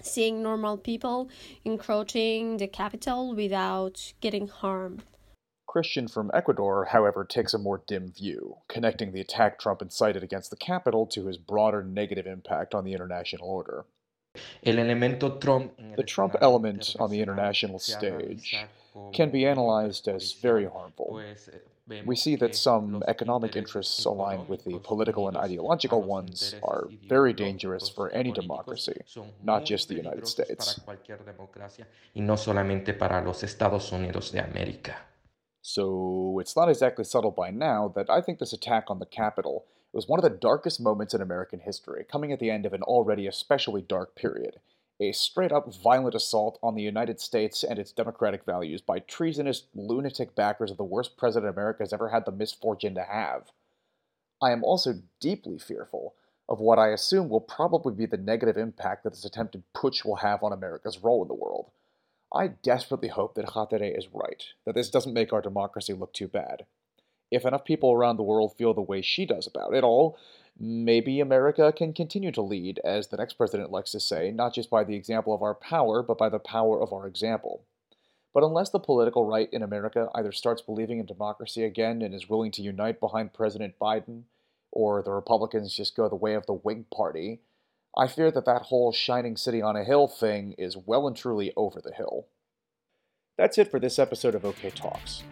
seeing 0.04 0.44
normal 0.44 0.78
people 0.78 1.30
encroaching 1.66 2.58
the 2.58 2.68
capital 2.68 3.34
without 3.36 4.14
getting 4.22 4.48
harmed. 4.48 5.04
Christian 5.66 6.08
from 6.08 6.30
Ecuador, 6.36 6.86
however, 6.86 7.26
takes 7.26 7.54
a 7.54 7.58
more 7.58 7.82
dim 7.88 8.12
view, 8.12 8.58
connecting 8.68 9.12
the 9.12 9.22
attack 9.22 9.58
Trump 9.58 9.82
incited 9.82 10.22
against 10.22 10.52
the 10.52 10.56
Capitol 10.56 11.08
to 11.08 11.26
his 11.26 11.38
broader 11.38 11.84
negative 11.84 12.28
impact 12.28 12.76
on 12.76 12.84
the 12.84 12.94
international 12.94 13.48
order. 13.48 13.86
The 14.64 16.04
Trump 16.06 16.36
element 16.42 16.96
on 17.00 17.10
the 17.10 17.22
international 17.22 17.80
stage 17.80 18.56
can 19.14 19.32
be 19.32 19.48
analyzed 19.48 20.08
as 20.08 20.34
very 20.34 20.66
harmful. 20.66 21.24
We 22.06 22.16
see 22.16 22.38
that 22.38 22.56
some 22.56 23.04
economic 23.08 23.58
interests 23.58 24.06
aligned 24.06 24.48
with 24.48 24.64
the 24.64 24.80
political 24.80 25.28
and 25.28 25.36
ideological 25.36 26.02
ones 26.02 26.56
are 26.64 26.88
very 27.10 27.34
dangerous 27.34 27.90
for 27.90 28.10
any 28.12 28.32
democracy, 28.32 29.02
not 29.44 29.66
just 29.66 29.90
the 29.90 29.96
United 29.96 30.28
States. 30.28 30.80
So 35.62 36.40
it's 36.40 36.56
not 36.56 36.70
exactly 36.70 37.04
subtle 37.04 37.32
by 37.32 37.52
now 37.52 37.92
that 37.96 38.10
I 38.10 38.22
think 38.22 38.40
this 38.40 38.54
attack 38.54 38.86
on 38.90 39.00
the 39.00 39.06
Capitol 39.06 39.66
was 39.92 40.08
one 40.08 40.20
of 40.20 40.24
the 40.24 40.38
darkest 40.38 40.82
moments 40.82 41.14
in 41.14 41.22
American 41.22 41.60
history, 41.60 42.06
coming 42.10 42.32
at 42.32 42.40
the 42.40 42.50
end 42.50 42.66
of 42.66 42.74
an 42.74 42.82
already 42.82 43.28
especially 43.28 43.82
dark 43.82 44.16
period 44.16 44.60
a 45.00 45.12
straight 45.12 45.52
up 45.52 45.74
violent 45.74 46.16
assault 46.16 46.60
on 46.62 46.76
the 46.76 46.82
United 46.82 47.20
States 47.20 47.64
and 47.64 47.80
its 47.80 47.92
democratic 47.92 48.46
values 48.46 48.82
by 48.82 49.00
treasonous 49.00 49.64
lunatic 49.74 50.36
backers 50.36 50.72
of 50.72 50.78
the 50.78 50.84
worst 50.84 51.18
president 51.18 51.52
America 51.52 51.84
has 51.84 51.94
ever 51.94 52.10
had 52.10 52.26
the 52.26 52.32
misfortune 52.32 52.96
to 52.96 53.04
have. 53.04 53.52
I 54.42 54.52
am 54.52 54.64
also 54.64 55.02
deeply 55.20 55.58
fearful 55.58 56.16
of 56.50 56.60
what 56.60 56.78
I 56.78 56.90
assume 56.90 57.30
will 57.30 57.42
probably 57.42 57.94
be 57.94 58.06
the 58.06 58.18
negative 58.18 58.58
impact 58.58 59.04
that 59.04 59.12
this 59.12 59.26
attempted 59.26 59.64
putsch 59.74 60.04
will 60.04 60.18
have 60.18 60.44
on 60.44 60.52
America's 60.52 61.00
role 61.00 61.22
in 61.22 61.28
the 61.28 61.34
world. 61.34 61.72
I 62.34 62.48
desperately 62.48 63.10
hope 63.10 63.36
that 63.36 63.46
Khatere 63.46 63.98
is 63.98 64.08
right, 64.12 64.44
that 64.66 64.76
this 64.76 64.90
doesn't 64.90 65.14
make 65.14 65.32
our 65.32 65.42
democracy 65.42 65.94
look 65.94 66.14
too 66.14 66.28
bad. 66.28 66.66
If 67.32 67.46
enough 67.46 67.64
people 67.64 67.94
around 67.94 68.18
the 68.18 68.24
world 68.24 68.56
feel 68.58 68.74
the 68.74 68.82
way 68.82 69.02
she 69.02 69.26
does 69.26 69.48
about 69.48 69.74
it 69.74 69.84
all, 69.84 70.18
maybe 70.60 71.20
America 71.20 71.72
can 71.76 71.94
continue 71.94 72.32
to 72.32 72.42
lead, 72.42 72.80
as 72.84 73.08
the 73.08 73.18
next 73.18 73.34
president 73.34 73.72
likes 73.72 73.92
to 73.92 74.00
say, 74.00 74.32
not 74.32 74.54
just 74.54 74.70
by 74.70 74.84
the 74.84 74.96
example 74.96 75.34
of 75.34 75.42
our 75.42 75.56
power, 75.56 76.04
but 76.04 76.18
by 76.18 76.30
the 76.30 76.40
power 76.40 76.82
of 76.82 76.94
our 76.94 77.08
example. 77.08 77.64
But 78.34 78.44
unless 78.44 78.70
the 78.70 78.80
political 78.80 79.26
right 79.26 79.50
in 79.52 79.62
America 79.62 80.10
either 80.16 80.32
starts 80.32 80.62
believing 80.62 81.00
in 81.00 81.06
democracy 81.06 81.64
again 81.64 82.02
and 82.02 82.14
is 82.16 82.30
willing 82.30 82.52
to 82.52 82.62
unite 82.62 83.00
behind 83.00 83.34
President 83.34 83.76
Biden, 83.80 84.24
or 84.72 85.04
the 85.04 85.12
Republicans 85.12 85.76
just 85.76 85.96
go 85.96 86.10
the 86.10 86.16
way 86.16 86.34
of 86.34 86.46
the 86.48 86.54
Whig 86.54 86.90
Party, 86.90 87.42
I 87.96 88.08
fear 88.08 88.32
that 88.32 88.46
that 88.46 88.64
whole 88.64 88.92
shining 88.92 89.38
city 89.38 89.62
on 89.62 89.76
a 89.76 89.84
hill 89.84 90.08
thing 90.08 90.54
is 90.58 90.76
well 90.76 91.08
and 91.08 91.16
truly 91.16 91.54
over 91.56 91.80
the 91.80 91.94
hill. 91.94 92.28
That's 93.38 93.60
it 93.60 93.70
for 93.70 93.80
this 93.80 94.00
episode 94.00 94.34
of 94.34 94.46
OK 94.46 94.72
Talks. 94.72 95.24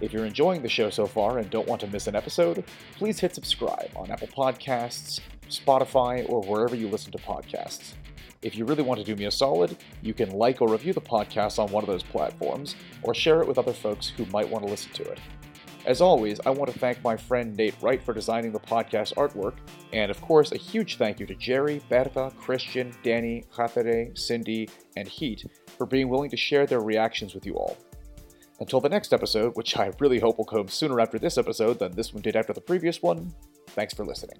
If 0.00 0.12
you're 0.12 0.26
enjoying 0.26 0.62
the 0.62 0.68
show 0.68 0.90
so 0.90 1.06
far 1.06 1.38
and 1.38 1.48
don't 1.48 1.66
want 1.66 1.80
to 1.80 1.86
miss 1.86 2.06
an 2.06 2.14
episode, 2.14 2.64
please 2.96 3.18
hit 3.18 3.34
subscribe 3.34 3.90
on 3.96 4.10
Apple 4.10 4.28
Podcasts, 4.28 5.20
Spotify, 5.48 6.28
or 6.28 6.42
wherever 6.42 6.76
you 6.76 6.88
listen 6.88 7.12
to 7.12 7.18
podcasts. 7.18 7.94
If 8.42 8.56
you 8.56 8.66
really 8.66 8.82
want 8.82 9.00
to 9.00 9.06
do 9.06 9.16
me 9.16 9.24
a 9.24 9.30
solid, 9.30 9.76
you 10.02 10.12
can 10.12 10.30
like 10.30 10.60
or 10.60 10.68
review 10.68 10.92
the 10.92 11.00
podcast 11.00 11.58
on 11.58 11.72
one 11.72 11.82
of 11.82 11.88
those 11.88 12.02
platforms, 12.02 12.76
or 13.02 13.14
share 13.14 13.40
it 13.40 13.48
with 13.48 13.58
other 13.58 13.72
folks 13.72 14.08
who 14.08 14.26
might 14.26 14.48
want 14.48 14.64
to 14.64 14.70
listen 14.70 14.92
to 14.92 15.10
it. 15.10 15.18
As 15.86 16.00
always, 16.00 16.40
I 16.44 16.50
want 16.50 16.70
to 16.70 16.78
thank 16.78 17.02
my 17.02 17.16
friend 17.16 17.56
Nate 17.56 17.80
Wright 17.80 18.02
for 18.02 18.12
designing 18.12 18.52
the 18.52 18.60
podcast 18.60 19.14
artwork, 19.14 19.54
and 19.92 20.10
of 20.10 20.20
course, 20.20 20.52
a 20.52 20.58
huge 20.58 20.96
thank 20.96 21.20
you 21.20 21.26
to 21.26 21.34
Jerry, 21.36 21.80
Bertha, 21.88 22.32
Christian, 22.36 22.92
Danny, 23.02 23.44
Khatere, 23.54 24.16
Cindy, 24.18 24.68
and 24.96 25.08
Heat 25.08 25.46
for 25.78 25.86
being 25.86 26.08
willing 26.08 26.28
to 26.30 26.36
share 26.36 26.66
their 26.66 26.80
reactions 26.80 27.34
with 27.34 27.46
you 27.46 27.54
all. 27.54 27.78
Until 28.58 28.80
the 28.80 28.88
next 28.88 29.12
episode, 29.12 29.54
which 29.54 29.76
I 29.76 29.92
really 30.00 30.18
hope 30.18 30.38
will 30.38 30.44
come 30.44 30.68
sooner 30.68 31.00
after 31.00 31.18
this 31.18 31.36
episode 31.36 31.78
than 31.78 31.92
this 31.92 32.14
one 32.14 32.22
did 32.22 32.36
after 32.36 32.52
the 32.52 32.60
previous 32.60 33.02
one, 33.02 33.34
thanks 33.68 33.92
for 33.92 34.04
listening. 34.04 34.38